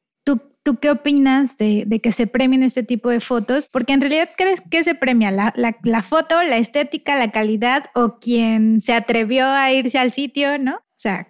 tú, 0.67 0.75
¿Tú 0.75 0.81
qué 0.81 0.91
opinas 0.91 1.57
de, 1.57 2.01
que 2.03 2.11
se 2.11 2.27
premien 2.27 2.65
este 2.65 2.83
tipo 2.83 3.09
de 3.09 3.21
fotos? 3.21 3.69
Porque 3.69 3.93
en 3.93 4.01
realidad, 4.01 4.31
¿crees 4.37 4.61
que 4.61 4.83
se 4.83 4.97
premia? 4.97 5.31
¿La, 5.31 5.55
la, 5.55 6.03
foto, 6.03 6.43
la 6.43 6.57
estética, 6.57 7.17
la 7.17 7.31
calidad 7.31 7.87
o 7.95 8.19
quien 8.19 8.81
se 8.81 8.93
atrevió 8.93 9.47
a 9.47 9.73
irse 9.73 9.99
al 9.99 10.13
sitio, 10.13 10.59
no? 10.59 10.75
O 10.75 10.97
sea. 10.97 11.29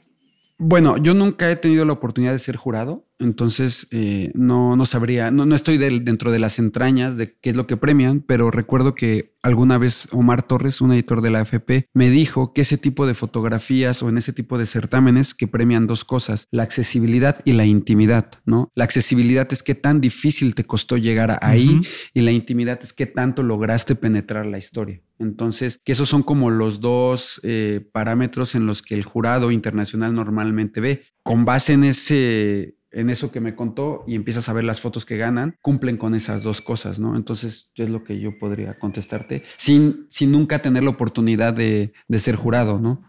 Bueno, 0.57 0.97
yo 0.97 1.13
nunca 1.13 1.51
he 1.51 1.57
tenido 1.57 1.85
la 1.85 1.93
oportunidad 1.93 2.33
de 2.33 2.39
ser 2.39 2.57
jurado. 2.57 3.06
Entonces, 3.19 3.89
eh, 3.93 4.31
no, 4.35 4.77
no 4.77 4.85
sabría, 4.85 5.31
no, 5.31 5.47
no 5.47 5.55
estoy 5.55 5.79
dentro 5.79 6.31
de 6.31 6.39
las 6.39 6.59
entrañas 6.59 7.17
de 7.17 7.37
qué 7.39 7.51
es 7.51 7.57
lo 7.57 7.67
que 7.67 7.77
premian, 7.77 8.21
pero 8.21 8.51
recuerdo 8.51 8.95
que 8.95 9.37
alguna 9.43 9.79
vez 9.79 10.09
Omar 10.13 10.47
Torres, 10.47 10.81
un 10.81 10.93
editor 10.93 11.23
de 11.23 11.31
la 11.31 11.41
AFP, 11.41 11.89
me 11.95 12.11
dijo 12.11 12.53
que 12.53 12.63
ese 12.63 12.77
tipo 12.77 13.07
de 13.07 13.15
fotografías 13.15 14.03
o 14.03 14.09
en 14.09 14.19
ese 14.19 14.33
tipo 14.33 14.59
de 14.59 14.67
certámenes 14.67 15.35
que 15.35 15.47
premian 15.47 15.87
dos 15.87 16.05
cosas, 16.05 16.47
la 16.51 16.65
accesibilidad 16.65 17.41
y 17.45 17.53
la 17.53 17.65
intimidad, 17.65 18.31
¿no? 18.45 18.71
La 18.75 18.85
accesibilidad 18.85 19.49
es 19.51 19.63
qué 19.63 19.75
tan 19.75 20.01
difícil 20.01 20.55
te 20.55 20.65
costó 20.65 20.97
llegar 20.97 21.39
ahí 21.41 21.81
y 22.13 22.21
la 22.21 22.33
intimidad 22.33 22.81
es 22.83 22.93
qué 22.93 23.07
tanto 23.07 23.43
lograste 23.43 23.95
penetrar 23.95 24.47
la 24.47 24.59
historia. 24.59 25.01
Entonces, 25.19 25.81
que 25.83 25.93
esos 25.93 26.09
son 26.09 26.23
como 26.23 26.51
los 26.51 26.81
dos 26.81 27.41
eh, 27.43 27.89
parámetros 27.93 28.55
en 28.55 28.67
los 28.67 28.83
que 28.83 28.95
el 28.95 29.05
jurado 29.05 29.51
internacional 29.51 30.15
normalmente 30.15 30.81
ve. 30.81 31.05
Con 31.23 31.45
base 31.45 31.73
en 31.73 31.85
ese 31.85 32.76
en 32.97 33.11
eso 33.11 33.31
que 33.31 33.41
me 33.41 33.55
contó 33.55 34.05
y 34.07 34.15
empiezas 34.15 34.49
a 34.49 34.55
ver 34.55 34.65
las 34.65 34.81
fotos 34.81 35.05
que 35.05 35.19
ganan, 35.19 35.57
cumplen 35.61 35.99
con 35.99 36.15
esas 36.15 36.43
dos 36.43 36.63
cosas, 36.63 36.99
¿no? 36.99 37.15
Entonces, 37.15 37.71
es 37.77 37.91
lo 37.91 38.03
que 38.03 38.19
yo 38.19 38.39
podría 38.39 38.75
contestarte 38.79 39.43
sin, 39.59 40.07
sin 40.09 40.33
nunca 40.33 40.63
tener 40.63 40.83
la 40.83 40.91
oportunidad 40.91 41.53
de, 41.53 41.93
ser 42.19 42.37
jurado, 42.37 42.81
¿no? 42.81 43.05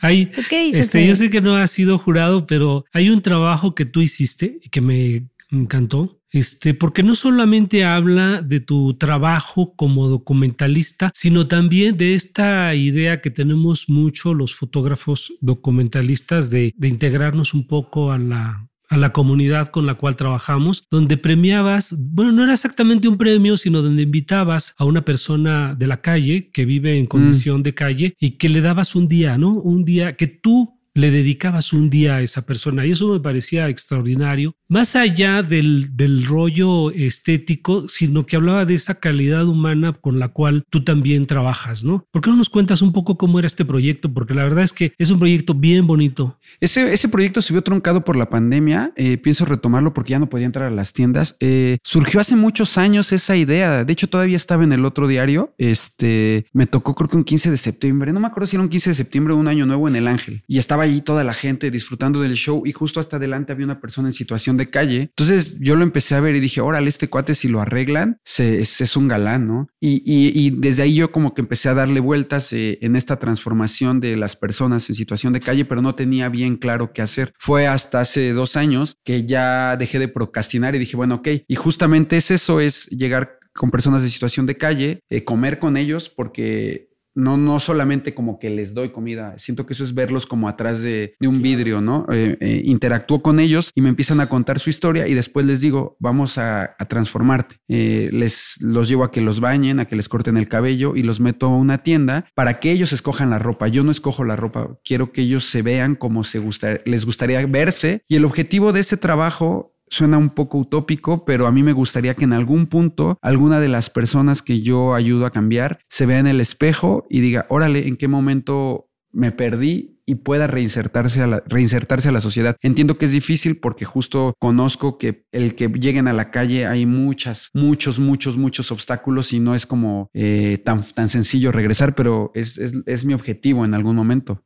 Hay, 0.00 0.32
este, 0.50 1.06
yo 1.06 1.14
sé 1.14 1.28
que 1.28 1.42
no 1.42 1.54
has 1.54 1.70
sido 1.70 1.98
jurado, 1.98 2.46
pero 2.46 2.86
hay 2.94 3.10
un 3.10 3.20
trabajo 3.20 3.74
que 3.74 3.84
tú 3.84 4.00
hiciste 4.00 4.56
y 4.62 4.70
que 4.70 4.80
me 4.80 5.28
encantó. 5.50 6.18
Este, 6.32 6.74
porque 6.74 7.02
no 7.02 7.14
solamente 7.14 7.84
habla 7.84 8.42
de 8.42 8.60
tu 8.60 8.94
trabajo 8.94 9.74
como 9.76 10.08
documentalista, 10.08 11.10
sino 11.14 11.46
también 11.46 11.96
de 11.96 12.14
esta 12.14 12.74
idea 12.74 13.20
que 13.20 13.30
tenemos 13.30 13.88
mucho 13.88 14.34
los 14.34 14.54
fotógrafos 14.54 15.34
documentalistas 15.40 16.50
de, 16.50 16.74
de 16.76 16.88
integrarnos 16.88 17.54
un 17.54 17.66
poco 17.66 18.12
a 18.12 18.18
la, 18.18 18.68
a 18.88 18.96
la 18.96 19.12
comunidad 19.12 19.68
con 19.68 19.86
la 19.86 19.94
cual 19.94 20.16
trabajamos, 20.16 20.84
donde 20.90 21.16
premiabas, 21.16 21.94
bueno, 21.98 22.32
no 22.32 22.44
era 22.44 22.54
exactamente 22.54 23.08
un 23.08 23.18
premio, 23.18 23.56
sino 23.56 23.82
donde 23.82 24.02
invitabas 24.02 24.74
a 24.78 24.84
una 24.84 25.04
persona 25.04 25.74
de 25.74 25.86
la 25.86 26.00
calle 26.00 26.50
que 26.52 26.64
vive 26.64 26.96
en 26.96 27.04
mm. 27.04 27.08
condición 27.08 27.62
de 27.62 27.74
calle 27.74 28.14
y 28.18 28.32
que 28.32 28.48
le 28.48 28.60
dabas 28.60 28.94
un 28.94 29.08
día, 29.08 29.38
¿no? 29.38 29.54
Un 29.54 29.84
día 29.84 30.16
que 30.16 30.26
tú 30.26 30.75
le 30.96 31.10
dedicabas 31.10 31.74
un 31.74 31.90
día 31.90 32.16
a 32.16 32.22
esa 32.22 32.42
persona 32.46 32.86
y 32.86 32.92
eso 32.92 33.12
me 33.12 33.20
parecía 33.20 33.68
extraordinario, 33.68 34.54
más 34.66 34.96
allá 34.96 35.42
del, 35.42 35.94
del, 35.94 36.24
rollo 36.24 36.90
estético, 36.90 37.86
sino 37.86 38.24
que 38.24 38.36
hablaba 38.36 38.64
de 38.64 38.74
esa 38.74 38.94
calidad 38.94 39.46
humana 39.46 39.92
con 39.92 40.18
la 40.18 40.28
cual 40.28 40.64
tú 40.70 40.82
también 40.82 41.26
trabajas, 41.26 41.84
¿no? 41.84 42.06
¿Por 42.10 42.22
qué 42.22 42.30
no 42.30 42.36
nos 42.36 42.48
cuentas 42.48 42.80
un 42.80 42.94
poco 42.94 43.18
cómo 43.18 43.38
era 43.38 43.46
este 43.46 43.66
proyecto? 43.66 44.12
Porque 44.12 44.32
la 44.32 44.44
verdad 44.44 44.64
es 44.64 44.72
que 44.72 44.94
es 44.96 45.10
un 45.10 45.18
proyecto 45.18 45.52
bien 45.52 45.86
bonito. 45.86 46.38
Ese, 46.60 46.90
ese 46.90 47.10
proyecto 47.10 47.42
se 47.42 47.52
vio 47.52 47.62
truncado 47.62 48.02
por 48.02 48.16
la 48.16 48.30
pandemia, 48.30 48.92
eh, 48.96 49.18
pienso 49.18 49.44
retomarlo 49.44 49.92
porque 49.92 50.12
ya 50.12 50.18
no 50.18 50.30
podía 50.30 50.46
entrar 50.46 50.72
a 50.72 50.74
las 50.74 50.94
tiendas. 50.94 51.36
Eh, 51.40 51.76
surgió 51.84 52.20
hace 52.20 52.36
muchos 52.36 52.78
años 52.78 53.12
esa 53.12 53.36
idea, 53.36 53.84
de 53.84 53.92
hecho 53.92 54.08
todavía 54.08 54.36
estaba 54.36 54.64
en 54.64 54.72
el 54.72 54.86
otro 54.86 55.06
diario, 55.06 55.52
este, 55.58 56.46
me 56.54 56.66
tocó 56.66 56.94
creo 56.94 57.10
que 57.10 57.16
un 57.18 57.24
15 57.24 57.50
de 57.50 57.58
septiembre, 57.58 58.12
no 58.14 58.20
me 58.20 58.28
acuerdo 58.28 58.46
si 58.46 58.56
era 58.56 58.62
un 58.62 58.70
15 58.70 58.90
de 58.90 58.94
septiembre 58.94 59.34
o 59.34 59.36
un 59.36 59.48
año 59.48 59.66
nuevo 59.66 59.88
en 59.88 59.96
el 59.96 60.08
Ángel, 60.08 60.42
y 60.48 60.56
estaba 60.56 60.85
ahí 60.86 61.00
toda 61.00 61.24
la 61.24 61.34
gente 61.34 61.70
disfrutando 61.70 62.20
del 62.20 62.34
show 62.34 62.62
y 62.64 62.72
justo 62.72 63.00
hasta 63.00 63.16
adelante 63.16 63.52
había 63.52 63.66
una 63.66 63.80
persona 63.80 64.08
en 64.08 64.12
situación 64.12 64.56
de 64.56 64.70
calle. 64.70 65.00
Entonces 65.02 65.58
yo 65.60 65.76
lo 65.76 65.82
empecé 65.82 66.14
a 66.14 66.20
ver 66.20 66.34
y 66.34 66.40
dije, 66.40 66.60
órale, 66.60 66.88
este 66.88 67.08
cuate 67.08 67.34
si 67.34 67.48
lo 67.48 67.60
arreglan, 67.60 68.18
se, 68.24 68.60
es, 68.60 68.96
un 68.96 69.08
galán, 69.08 69.46
¿no? 69.46 69.68
Y, 69.80 70.50
desde 70.58 70.82
ahí 70.82 70.94
yo 70.94 71.12
como 71.12 71.34
que 71.34 71.42
empecé 71.42 71.68
a 71.68 71.74
darle 71.74 72.00
vueltas 72.00 72.52
eh, 72.52 72.78
en 72.80 72.96
esta 72.96 73.18
transformación 73.18 74.00
de 74.00 74.16
las 74.16 74.36
personas 74.36 74.88
en 74.88 74.94
situación 74.94 75.32
de 75.32 75.40
calle, 75.40 75.64
pero 75.64 75.82
no 75.82 75.94
tenía 75.94 76.28
bien 76.28 76.56
claro 76.56 76.92
qué 76.92 77.02
hacer. 77.02 77.32
Fue 77.38 77.66
hasta 77.66 78.00
hace 78.00 78.32
dos 78.32 78.56
años 78.56 78.96
que 79.04 79.24
ya 79.26 79.76
dejé 79.76 79.98
de 79.98 80.08
procrastinar 80.08 80.74
y 80.74 80.78
dije, 80.78 80.96
bueno, 80.96 81.16
ok, 81.16 81.28
y 81.46 81.54
justamente 81.54 82.16
es 82.16 82.30
eso, 82.30 82.60
es 82.60 82.86
llegar 82.86 83.38
con 83.56 83.70
personas 83.70 84.02
en 84.02 84.10
situación 84.10 84.46
de 84.46 84.56
calle, 84.56 85.00
eh, 85.08 85.24
comer 85.24 85.58
con 85.58 85.76
ellos, 85.76 86.08
porque 86.08 86.90
no, 87.16 87.36
no 87.36 87.58
solamente 87.58 88.14
como 88.14 88.38
que 88.38 88.50
les 88.50 88.74
doy 88.74 88.90
comida, 88.90 89.34
siento 89.38 89.66
que 89.66 89.72
eso 89.72 89.82
es 89.82 89.94
verlos 89.94 90.26
como 90.26 90.48
atrás 90.48 90.82
de, 90.82 91.16
un 91.20 91.42
vidrio, 91.42 91.80
¿no? 91.80 92.06
Eh, 92.12 92.36
eh, 92.40 92.62
interactúo 92.64 93.20
con 93.20 93.40
ellos 93.40 93.72
y 93.74 93.80
me 93.80 93.88
empiezan 93.88 94.20
a 94.20 94.28
contar 94.28 94.60
su 94.60 94.70
historia 94.70 95.08
y 95.08 95.14
después 95.14 95.44
les 95.44 95.60
digo, 95.60 95.96
vamos 95.98 96.38
a, 96.38 96.76
transformarte. 96.88 97.56
Eh, 97.68 98.10
les 98.12 98.62
los 98.62 98.88
llevo 98.88 99.02
a 99.02 99.10
que 99.10 99.20
los 99.20 99.40
bañen, 99.40 99.80
a 99.80 99.86
que 99.86 99.96
les 99.96 100.08
corten 100.08 100.36
el 100.36 100.46
cabello 100.46 100.94
y 100.94 101.02
los 101.02 101.18
meto 101.18 101.46
a 101.46 101.56
una 101.56 101.82
tienda 101.82 102.26
para 102.34 102.60
que 102.60 102.70
ellos 102.70 102.92
escojan 102.92 103.30
la 103.30 103.38
ropa. 103.38 103.66
Yo 103.66 103.82
no 103.82 103.90
escojo 103.90 104.24
la 104.24 104.36
ropa, 104.36 104.78
quiero 104.84 105.10
que 105.10 105.22
ellos 105.22 105.44
se 105.44 105.62
vean 105.62 105.96
como 105.96 106.22
se 106.22 106.38
gusta, 106.38 106.80
les 106.84 107.04
gustaría 107.04 107.44
verse 107.46 108.02
y 108.06 108.16
el 108.16 108.24
objetivo 108.24 108.72
de 108.72 108.80
ese 108.80 108.96
trabajo 108.96 109.75
Suena 109.88 110.18
un 110.18 110.30
poco 110.30 110.58
utópico, 110.58 111.24
pero 111.24 111.46
a 111.46 111.52
mí 111.52 111.62
me 111.62 111.72
gustaría 111.72 112.14
que 112.14 112.24
en 112.24 112.32
algún 112.32 112.66
punto 112.66 113.18
alguna 113.22 113.60
de 113.60 113.68
las 113.68 113.90
personas 113.90 114.42
que 114.42 114.60
yo 114.60 114.94
ayudo 114.94 115.26
a 115.26 115.30
cambiar 115.30 115.78
se 115.88 116.06
vea 116.06 116.18
en 116.18 116.26
el 116.26 116.40
espejo 116.40 117.06
y 117.08 117.20
diga, 117.20 117.46
órale, 117.48 117.86
¿en 117.86 117.96
qué 117.96 118.08
momento 118.08 118.88
me 119.12 119.32
perdí 119.32 119.96
y 120.06 120.14
pueda 120.16 120.46
reinsertarse 120.46 121.20
a 121.20 121.26
la, 121.26 121.42
reinsertarse 121.46 122.08
a 122.08 122.12
la 122.12 122.20
sociedad. 122.20 122.56
Entiendo 122.62 122.96
que 122.96 123.06
es 123.06 123.12
difícil 123.12 123.56
porque 123.56 123.84
justo 123.84 124.34
conozco 124.38 124.98
que 124.98 125.24
el 125.32 125.56
que 125.56 125.68
lleguen 125.68 126.06
a 126.06 126.12
la 126.12 126.30
calle 126.30 126.66
hay 126.66 126.86
muchas, 126.86 127.50
muchos, 127.52 127.98
muchos, 127.98 128.36
muchos 128.36 128.70
obstáculos 128.70 129.32
y 129.32 129.40
no 129.40 129.54
es 129.54 129.66
como 129.66 130.08
eh, 130.14 130.62
tan, 130.64 130.84
tan 130.84 131.08
sencillo 131.08 131.50
regresar, 131.50 131.94
pero 131.96 132.30
es, 132.34 132.56
es, 132.58 133.04
mi 133.04 133.14
objetivo 133.14 133.64
en 133.64 133.74
algún 133.74 133.96
momento. 133.96 134.44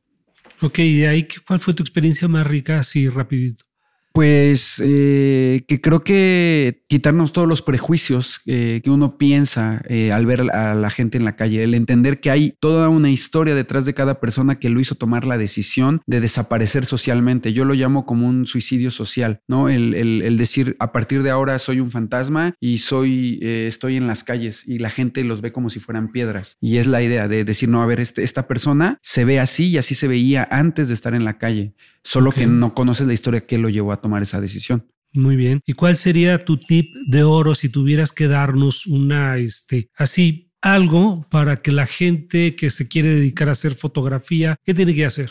Ok, 0.63 0.79
y 0.79 1.01
de 1.01 1.09
ahí, 1.09 1.29
¿cuál 1.47 1.61
fue 1.61 1.75
tu 1.75 1.83
experiencia 1.83 2.27
más 2.27 2.47
rica 2.47 2.79
así 2.79 3.09
rapidito? 3.09 3.65
Pues 4.13 4.83
eh, 4.85 5.63
que 5.69 5.81
creo 5.81 6.03
que 6.03 6.83
quitarnos 6.89 7.33
todos 7.33 7.47
los 7.47 7.63
prejuicios 7.63 8.41
eh, 8.47 8.81
que 8.83 8.91
uno 8.91 9.17
piensa 9.19 9.83
eh, 9.89 10.11
al 10.11 10.27
ver 10.27 10.51
a 10.51 10.75
la 10.75 10.91
gente 10.91 11.17
en 11.17 11.25
la 11.25 11.37
calle, 11.37 11.63
el 11.63 11.75
entender 11.75 12.19
que 12.19 12.31
hay 12.31 12.55
toda 12.59 12.89
una 12.89 13.11
historia 13.11 13.55
detrás 13.55 13.87
de 13.87 13.95
cada 13.95 14.19
persona 14.19 14.59
que 14.59 14.69
lo 14.69 14.81
hizo 14.81 14.97
tomar 14.97 15.27
la 15.27 15.39
decisión 15.39 16.03
de 16.07 16.21
desaparecer 16.21 16.87
socialmente. 16.87 17.53
Yo 17.53 17.65
lo 17.65 17.75
llamo 17.75 18.05
como 18.05 18.27
un 18.27 18.47
suicidio 18.47 18.91
social, 18.91 19.43
¿no? 19.47 19.69
El, 19.69 19.91
decir 20.37 20.77
a 20.81 20.91
partir 20.91 21.23
de 21.23 21.31
ahora 21.31 21.59
soy 21.59 21.81
un 21.81 21.91
fantasma 21.91 22.55
y 22.61 22.79
soy, 22.79 23.39
estoy 23.43 23.97
en 23.97 24.07
las 24.07 24.25
calles 24.25 24.67
y 24.67 24.79
la 24.79 24.91
gente 24.91 25.23
los 25.23 25.41
ve 25.41 25.53
como 25.53 25.71
si 25.71 25.79
fueran 25.81 26.11
piedras. 26.11 26.57
Y 26.61 26.79
es 26.79 26.87
la 26.87 27.03
idea 27.03 27.29
de 27.29 27.45
decir, 27.45 27.69
no, 27.69 27.83
a 27.83 27.87
ver, 27.87 28.01
este, 28.01 28.23
esta 28.23 28.49
persona 28.49 28.99
se 29.03 29.25
ve 29.25 29.39
así 29.39 29.69
y 29.69 29.77
así 29.77 29.95
se 29.95 30.09
veía 30.09 30.49
antes 30.51 30.89
de 30.89 30.95
estar 30.95 31.15
en 31.15 31.25
la 31.25 31.39
calle 31.39 31.75
solo 32.03 32.33
que 32.33 32.47
no 32.47 32.75
conoces 32.75 33.07
la 33.07 33.13
historia 33.13 33.47
que 33.47 33.59
lo 33.59 33.69
llevó 33.69 33.93
a 33.93 34.01
tomar 34.01 34.23
esa 34.23 34.41
decisión. 34.41 34.87
Muy 35.13 35.37
bien. 35.37 35.61
¿Y 35.67 35.73
cuál 35.73 35.97
sería 35.97 36.45
tu 36.45 36.57
tip 36.57 36.87
de 37.09 37.25
oro 37.25 37.55
si 37.55 37.69
tuvieras 37.69 38.13
que 38.13 38.29
darnos 38.29 38.87
una, 38.87 39.39
este, 39.39 39.91
así, 39.97 40.53
algo 40.63 41.27
para 41.31 41.63
que 41.63 41.73
la 41.73 41.87
gente 41.87 42.55
que 42.55 42.71
se 42.71 42.87
quiere 42.87 43.15
dedicar 43.15 43.49
a 43.49 43.53
hacer 43.53 43.75
fotografía, 43.75 44.57
¿qué 44.65 44.75
tiene 44.75 44.95
que 44.95 45.07
hacer? 45.07 45.31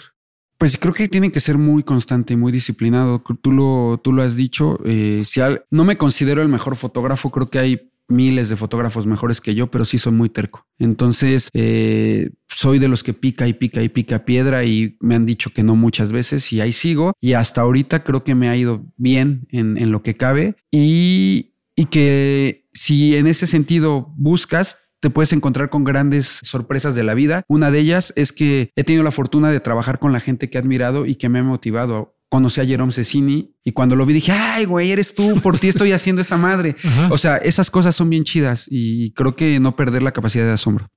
Pues 0.58 0.77
creo 0.77 0.93
que 0.93 1.08
tiene 1.08 1.32
que 1.32 1.39
ser 1.39 1.58
muy 1.58 1.84
constante 1.84 2.34
y 2.34 2.38
muy 2.38 2.51
disciplinado. 2.51 3.23
Tú 3.41 3.53
lo, 3.53 4.01
tú 4.03 4.12
lo 4.12 4.21
has 4.21 4.36
dicho. 4.36 4.79
Eh, 4.84 5.21
si 5.23 5.39
no 5.71 5.86
me 5.86 5.97
considero 5.97 6.41
el 6.41 6.49
mejor 6.49 6.75
fotógrafo, 6.75 7.32
creo 7.32 7.49
que 7.49 7.60
hay 7.60 7.91
miles 8.10 8.50
de 8.50 8.56
fotógrafos 8.56 9.08
mejores 9.08 9.41
que 9.41 9.56
yo, 9.56 9.72
pero 9.72 9.86
sí 9.86 9.98
soy 9.98 10.13
muy 10.13 10.30
terco. 10.30 10.65
Entonces, 10.78 11.50
eh, 11.54 12.32
soy 12.48 12.80
de 12.80 12.88
los 12.88 13.04
que 13.04 13.13
pica 13.13 13.48
y 13.48 13.54
pica 13.54 13.82
y 13.82 13.89
pica 13.89 14.26
piedra 14.26 14.65
y 14.65 14.98
me 15.00 15.15
han 15.15 15.26
dicho 15.26 15.52
que 15.52 15.63
no 15.63 15.76
muchas 15.76 16.12
veces 16.12 16.52
y 16.52 16.62
ahí 16.62 16.72
sigo. 16.72 17.13
Y 17.22 17.34
hasta 17.34 17.62
ahorita 17.62 18.04
creo 18.04 18.24
que 18.24 18.36
me 18.36 18.50
ha 18.50 18.58
ido 18.58 18.86
bien 18.98 19.48
en, 19.52 19.91
lo 19.91 20.04
que 20.04 20.15
cabe 20.15 20.56
y, 20.72 21.54
y 21.76 21.86
que 21.86 22.67
si 22.74 23.15
en 23.15 23.28
ese 23.28 23.48
sentido 23.48 24.13
buscas, 24.17 24.78
te 25.00 25.10
puedes 25.10 25.32
encontrar 25.34 25.69
con 25.69 25.84
grandes 25.84 26.39
sorpresas 26.43 26.95
de 26.95 27.04
la 27.04 27.13
vida. 27.13 27.43
Una 27.48 27.72
de 27.72 27.80
ellas 27.80 28.13
es 28.15 28.32
que 28.32 28.72
he 28.76 28.84
tenido 28.84 29.04
la 29.04 29.12
fortuna 29.12 29.50
de 29.50 29.60
trabajar 29.60 30.00
con 30.00 30.12
la 30.12 30.19
gente 30.19 30.50
que 30.50 30.58
he 30.58 30.62
admirado 30.62 31.06
y 31.06 31.15
que 31.15 31.30
me 31.30 31.39
ha 31.39 31.43
motivado 31.43 32.18
conocí 32.30 32.62
a 32.62 32.65
Jerome 32.65 32.94
Cecini 32.94 33.56
y 33.63 33.72
cuando 33.72 33.96
lo 33.96 34.06
vi 34.06 34.13
dije, 34.13 34.32
ay, 34.32 34.65
güey, 34.65 34.92
eres 34.92 35.15
tú, 35.15 35.39
por 35.42 35.60
ti 35.60 35.68
estoy 35.68 35.92
haciendo 35.92 36.22
esta 36.22 36.38
madre. 36.38 36.76
O 37.12 37.18
sea, 37.18 37.38
esas 37.38 37.72
cosas 37.72 37.96
son 37.96 38.10
bien 38.10 38.24
chidas 38.24 38.68
y 38.70 39.12
creo 39.13 39.36
que 39.36 39.60
no 39.60 39.76
perder 39.76 40.04
la 40.04 40.12
capacidad 40.12 40.46
de 40.46 40.54
asombro. 40.54 40.88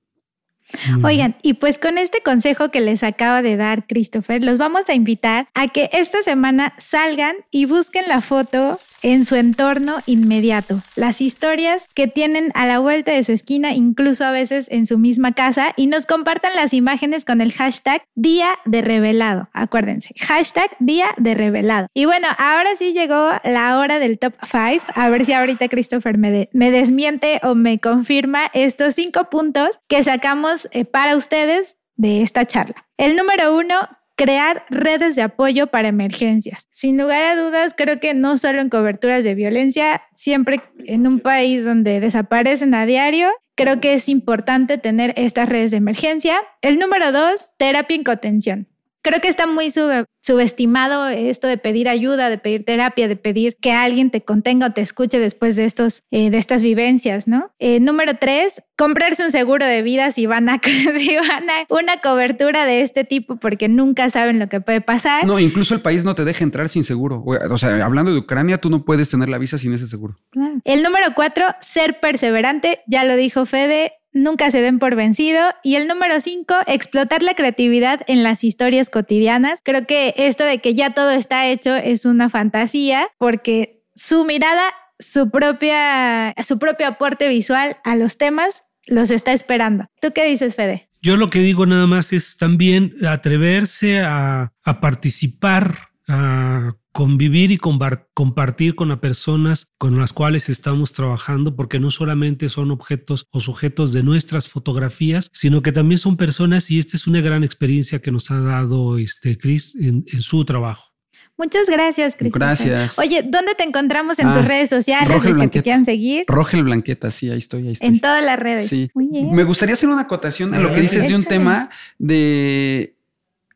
Oigan, 1.03 1.35
y 1.43 1.53
pues 1.53 1.77
con 1.77 1.97
este 1.97 2.21
consejo 2.21 2.69
que 2.69 2.81
les 2.81 3.03
acaba 3.03 3.41
de 3.41 3.57
dar 3.57 3.85
Christopher, 3.87 4.43
los 4.43 4.57
vamos 4.57 4.83
a 4.87 4.93
invitar 4.93 5.47
a 5.53 5.67
que 5.67 5.89
esta 5.93 6.21
semana 6.23 6.73
salgan 6.77 7.35
y 7.51 7.65
busquen 7.65 8.07
la 8.07 8.21
foto 8.21 8.79
en 9.03 9.25
su 9.25 9.35
entorno 9.35 9.97
inmediato. 10.05 10.81
Las 10.95 11.21
historias 11.21 11.87
que 11.93 12.07
tienen 12.07 12.51
a 12.55 12.65
la 12.65 12.79
vuelta 12.79 13.11
de 13.11 13.23
su 13.23 13.31
esquina, 13.31 13.73
incluso 13.73 14.25
a 14.25 14.31
veces 14.31 14.67
en 14.71 14.85
su 14.85 14.97
misma 14.97 15.33
casa, 15.33 15.73
y 15.75 15.87
nos 15.87 16.05
compartan 16.05 16.55
las 16.55 16.73
imágenes 16.73 17.25
con 17.25 17.41
el 17.41 17.51
hashtag 17.51 18.03
Día 18.15 18.49
de 18.65 18.81
Revelado. 18.81 19.49
Acuérdense, 19.53 20.13
hashtag 20.19 20.71
Día 20.79 21.07
de 21.17 21.35
Revelado. 21.35 21.87
Y 21.93 22.05
bueno, 22.05 22.27
ahora 22.37 22.75
sí 22.77 22.93
llegó 22.93 23.29
la 23.43 23.77
hora 23.77 23.99
del 23.99 24.17
top 24.17 24.33
5. 24.41 24.85
A 24.95 25.09
ver 25.09 25.25
si 25.25 25.33
ahorita 25.33 25.67
Christopher 25.67 26.17
me, 26.17 26.49
me 26.53 26.71
desmiente 26.71 27.39
o 27.43 27.55
me 27.55 27.79
confirma 27.79 28.49
estos 28.53 28.95
cinco 28.95 29.29
puntos 29.29 29.69
que 29.87 30.03
sacamos 30.03 30.67
eh, 30.71 30.85
para 30.85 31.17
ustedes 31.17 31.77
de 31.95 32.21
esta 32.21 32.45
charla. 32.45 32.85
El 32.97 33.15
número 33.15 33.55
uno, 33.55 33.75
crear 34.15 34.65
redes 34.69 35.15
de 35.15 35.21
apoyo 35.23 35.67
para 35.67 35.87
emergencias. 35.87 36.67
Sin 36.71 36.97
lugar 36.97 37.23
a 37.23 37.35
dudas, 37.35 37.73
creo 37.75 37.99
que 37.99 38.13
no 38.13 38.37
solo 38.37 38.61
en 38.61 38.69
coberturas 38.69 39.23
de 39.23 39.35
violencia, 39.35 40.03
siempre 40.15 40.61
en 40.85 41.07
un 41.07 41.19
país 41.19 41.65
donde 41.65 41.99
desaparecen 41.99 42.73
a 42.75 42.85
diario, 42.85 43.29
creo 43.55 43.79
que 43.79 43.93
es 43.93 44.09
importante 44.09 44.77
tener 44.77 45.13
estas 45.17 45.49
redes 45.49 45.71
de 45.71 45.77
emergencia. 45.77 46.35
El 46.61 46.79
número 46.79 47.11
dos, 47.11 47.49
terapia 47.57 47.95
en 47.95 48.03
contención. 48.03 48.67
Creo 49.03 49.19
que 49.19 49.27
está 49.27 49.47
muy 49.47 49.69
subestimado 49.69 51.09
esto 51.09 51.47
de 51.47 51.57
pedir 51.57 51.89
ayuda, 51.89 52.29
de 52.29 52.37
pedir 52.37 52.63
terapia, 52.63 53.09
de 53.09 53.17
pedir 53.17 53.57
que 53.61 53.73
alguien 53.73 54.09
te 54.11 54.21
contenga 54.21 54.67
o 54.67 54.71
te 54.71 54.79
escuche 54.79 55.19
después 55.19 55.57
de, 55.57 55.65
estos, 55.65 56.03
eh, 56.09 56.29
de 56.29 56.37
estas 56.37 56.63
vivencias, 56.63 57.27
¿no? 57.27 57.51
Eh, 57.59 57.81
número 57.81 58.13
tres, 58.17 58.63
comprarse 58.77 59.25
un 59.25 59.31
seguro 59.31 59.65
de 59.65 59.81
vida 59.81 60.11
si 60.11 60.25
van, 60.25 60.47
a, 60.47 60.61
si 60.97 61.17
van 61.17 61.49
a 61.49 61.65
una 61.69 61.97
cobertura 61.97 62.65
de 62.65 62.79
este 62.79 63.03
tipo 63.03 63.35
porque 63.35 63.67
nunca 63.67 64.09
saben 64.09 64.39
lo 64.39 64.47
que 64.47 64.61
puede 64.61 64.79
pasar. 64.79 65.25
No, 65.25 65.37
incluso 65.37 65.75
el 65.75 65.81
país 65.81 66.05
no 66.05 66.15
te 66.15 66.23
deja 66.23 66.45
entrar 66.45 66.69
sin 66.69 66.85
seguro. 66.85 67.25
O 67.25 67.57
sea, 67.57 67.85
hablando 67.85 68.13
de 68.13 68.19
Ucrania, 68.19 68.57
tú 68.57 68.69
no 68.69 68.85
puedes 68.85 69.09
tener 69.09 69.27
la 69.27 69.37
visa 69.37 69.57
sin 69.57 69.73
ese 69.73 69.87
seguro. 69.87 70.15
El 70.63 70.81
número 70.81 71.07
cuatro, 71.13 71.45
ser 71.59 71.99
perseverante. 71.99 72.81
Ya 72.87 73.03
lo 73.03 73.17
dijo 73.17 73.45
Fede, 73.45 73.91
nunca 74.13 74.51
se 74.51 74.61
den 74.61 74.79
por 74.79 74.95
vencido. 74.95 75.41
Y 75.63 75.75
el 75.75 75.87
número 75.87 76.21
cinco, 76.21 76.55
explotar 76.67 77.23
la 77.23 77.33
creatividad 77.33 78.01
en 78.07 78.23
las 78.23 78.43
historias 78.43 78.89
cotidianas. 78.89 79.59
Creo 79.63 79.85
que 79.85 80.13
esto 80.17 80.43
de 80.43 80.59
que 80.59 80.75
ya 80.75 80.91
todo 80.91 81.11
está 81.11 81.47
hecho 81.47 81.75
es 81.75 82.05
una 82.05 82.29
fantasía 82.29 83.07
porque 83.17 83.83
su 83.95 84.25
mirada, 84.25 84.63
su 84.99 85.29
propia, 85.29 86.33
su 86.43 86.59
propio 86.59 86.87
aporte 86.87 87.27
visual 87.27 87.77
a 87.83 87.95
los 87.95 88.17
temas 88.17 88.63
los 88.85 89.11
está 89.11 89.33
esperando. 89.33 89.85
¿Tú 90.01 90.11
qué 90.13 90.25
dices, 90.25 90.55
Fede? 90.55 90.89
Yo 91.01 91.17
lo 91.17 91.29
que 91.29 91.39
digo 91.39 91.65
nada 91.65 91.87
más 91.87 92.13
es 92.13 92.37
también 92.37 92.95
atreverse 93.05 93.99
a, 93.99 94.53
a 94.63 94.79
participar, 94.79 95.89
a 96.07 96.75
convivir 96.93 97.51
y 97.51 97.57
compartir 97.57 98.75
con 98.75 98.89
las 98.89 98.99
personas 98.99 99.67
con 99.79 99.97
las 99.99 100.13
cuales 100.13 100.47
estamos 100.47 100.93
trabajando, 100.93 101.55
porque 101.55 101.79
no 101.79 101.89
solamente 101.89 102.49
son 102.49 102.69
objetos 102.69 103.27
o 103.31 103.39
sujetos 103.39 103.93
de 103.93 104.03
nuestras 104.03 104.47
fotografías, 104.47 105.29
sino 105.33 105.63
que 105.63 105.71
también 105.71 105.97
son 105.97 106.17
personas 106.17 106.69
y 106.69 106.77
esta 106.77 106.95
es 106.95 107.07
una 107.07 107.19
gran 107.19 107.43
experiencia 107.43 107.99
que 107.99 108.11
nos 108.11 108.29
ha 108.29 108.39
dado 108.39 108.99
este 108.99 109.37
Chris 109.37 109.75
en, 109.75 110.05
su 110.21 110.45
trabajo. 110.45 110.93
Muchas 111.35 111.67
gracias, 111.67 112.15
Cris. 112.15 112.31
Gracias. 112.31 112.99
Oye, 112.99 113.23
¿dónde 113.23 113.55
te 113.55 113.63
encontramos 113.63 114.19
en 114.19 114.27
tus 114.27 114.43
ah, 114.43 114.47
redes 114.47 114.69
sociales? 114.69 115.23
Los 115.23 115.35
que 115.35 115.47
te 115.47 115.63
quieran 115.63 115.83
seguir. 115.83 116.25
Rogel 116.27 116.63
Blanqueta, 116.63 117.09
sí, 117.09 117.27
ahí 117.31 117.39
estoy, 117.39 117.63
ahí 117.63 117.71
estoy. 117.71 117.89
En 117.89 117.99
todas 117.99 118.23
las 118.23 118.37
redes. 118.37 118.69
Sí. 118.69 118.91
Me 118.93 119.43
gustaría 119.43 119.73
hacer 119.73 119.89
una 119.89 120.03
acotación 120.03 120.53
a 120.53 120.59
lo 120.59 120.71
que 120.71 120.81
dices 120.81 121.07
de 121.07 121.15
un 121.15 121.23
tema 121.23 121.71
de 121.97 122.95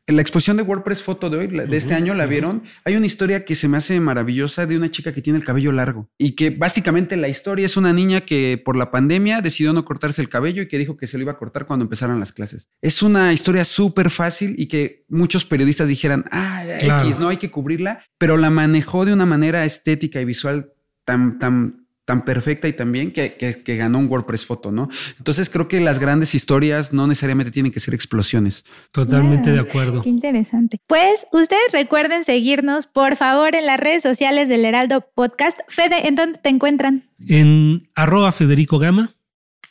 la 0.08 0.22
exposición 0.22 0.56
de 0.56 0.62
WordPress 0.62 1.02
foto 1.02 1.28
de 1.28 1.38
hoy, 1.38 1.46
de 1.46 1.76
este 1.76 1.94
año, 1.94 2.14
la 2.14 2.26
vieron. 2.26 2.62
Hay 2.84 2.96
una 2.96 3.06
historia 3.06 3.44
que 3.44 3.54
se 3.54 3.68
me 3.68 3.76
hace 3.76 4.00
maravillosa 4.00 4.66
de 4.66 4.76
una 4.76 4.90
chica 4.90 5.12
que 5.12 5.20
tiene 5.20 5.38
el 5.38 5.44
cabello 5.44 5.70
largo 5.70 6.08
y 6.16 6.32
que 6.32 6.50
básicamente 6.50 7.16
la 7.16 7.28
historia 7.28 7.66
es 7.66 7.76
una 7.76 7.92
niña 7.92 8.22
que 8.22 8.60
por 8.64 8.76
la 8.76 8.90
pandemia 8.90 9.40
decidió 9.42 9.72
no 9.72 9.84
cortarse 9.84 10.22
el 10.22 10.28
cabello 10.28 10.62
y 10.62 10.68
que 10.68 10.78
dijo 10.78 10.96
que 10.96 11.06
se 11.06 11.18
lo 11.18 11.24
iba 11.24 11.32
a 11.32 11.36
cortar 11.38 11.66
cuando 11.66 11.84
empezaran 11.84 12.18
las 12.18 12.32
clases. 12.32 12.68
Es 12.80 13.02
una 13.02 13.32
historia 13.32 13.64
súper 13.64 14.10
fácil 14.10 14.54
y 14.56 14.66
que 14.66 15.04
muchos 15.08 15.44
periodistas 15.44 15.88
dijeran, 15.88 16.24
ah, 16.30 16.64
X, 16.80 17.18
no 17.18 17.28
hay 17.28 17.36
que 17.36 17.50
cubrirla, 17.50 18.02
pero 18.16 18.36
la 18.36 18.50
manejó 18.50 19.04
de 19.04 19.12
una 19.12 19.26
manera 19.26 19.64
estética 19.64 20.20
y 20.20 20.24
visual 20.24 20.72
tan, 21.04 21.38
tan 21.38 21.87
tan 22.08 22.24
perfecta 22.24 22.66
y 22.68 22.72
tan 22.72 22.90
bien 22.90 23.12
que, 23.12 23.34
que, 23.36 23.76
ganó 23.76 23.98
un 23.98 24.06
WordPress 24.06 24.46
foto, 24.46 24.72
¿no? 24.72 24.88
Entonces 25.18 25.50
creo 25.50 25.68
que 25.68 25.78
las 25.78 25.98
grandes 25.98 26.34
historias 26.34 26.90
no 26.90 27.06
necesariamente 27.06 27.50
tienen 27.50 27.70
que 27.70 27.80
ser 27.80 27.92
explosiones. 27.92 28.64
Totalmente 28.92 29.52
de 29.52 29.60
acuerdo. 29.60 30.00
Qué 30.00 30.08
interesante. 30.08 30.78
Pues 30.86 31.26
ustedes 31.32 31.70
recuerden 31.70 32.24
seguirnos, 32.24 32.86
por 32.86 33.16
favor, 33.16 33.54
en 33.54 33.66
las 33.66 33.78
redes 33.78 34.02
sociales 34.02 34.48
del 34.48 34.64
Heraldo 34.64 35.04
Podcast. 35.14 35.58
Fede, 35.68 36.08
¿en 36.08 36.14
dónde 36.14 36.38
te 36.38 36.48
encuentran? 36.48 37.04
En 37.26 37.90
arroba 37.94 38.32
Federico 38.32 38.78
Gama. 38.78 39.17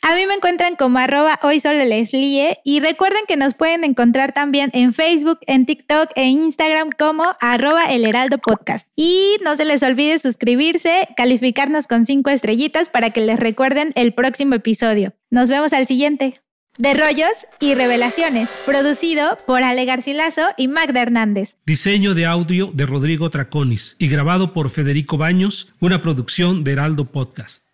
A 0.00 0.14
mí 0.14 0.26
me 0.26 0.34
encuentran 0.34 0.76
como 0.76 0.98
arroba 0.98 1.40
hoy 1.42 1.60
solo 1.60 1.84
les 1.84 2.12
y 2.12 2.80
recuerden 2.80 3.20
que 3.26 3.36
nos 3.36 3.54
pueden 3.54 3.84
encontrar 3.84 4.32
también 4.32 4.70
en 4.72 4.94
Facebook, 4.94 5.38
en 5.46 5.66
TikTok 5.66 6.10
e 6.14 6.26
Instagram 6.26 6.90
como 6.96 7.24
arroba 7.40 7.86
el 7.86 8.06
heraldo 8.06 8.38
podcast. 8.38 8.86
Y 8.96 9.36
no 9.44 9.56
se 9.56 9.64
les 9.64 9.82
olvide 9.82 10.18
suscribirse, 10.18 11.08
calificarnos 11.16 11.86
con 11.86 12.06
cinco 12.06 12.30
estrellitas 12.30 12.88
para 12.88 13.10
que 13.10 13.20
les 13.20 13.40
recuerden 13.40 13.92
el 13.96 14.12
próximo 14.12 14.54
episodio. 14.54 15.14
Nos 15.30 15.50
vemos 15.50 15.72
al 15.72 15.86
siguiente. 15.86 16.40
De 16.78 16.94
Rollos 16.94 17.46
y 17.58 17.74
Revelaciones, 17.74 18.48
producido 18.64 19.36
por 19.46 19.64
Ale 19.64 19.84
Garcilaso 19.84 20.42
y 20.56 20.68
Magda 20.68 21.02
Hernández. 21.02 21.56
Diseño 21.66 22.14
de 22.14 22.24
audio 22.24 22.70
de 22.72 22.86
Rodrigo 22.86 23.30
Traconis 23.30 23.96
y 23.98 24.08
grabado 24.08 24.52
por 24.52 24.70
Federico 24.70 25.18
Baños, 25.18 25.74
una 25.80 26.00
producción 26.00 26.62
de 26.62 26.72
Heraldo 26.72 27.06
Podcast. 27.06 27.67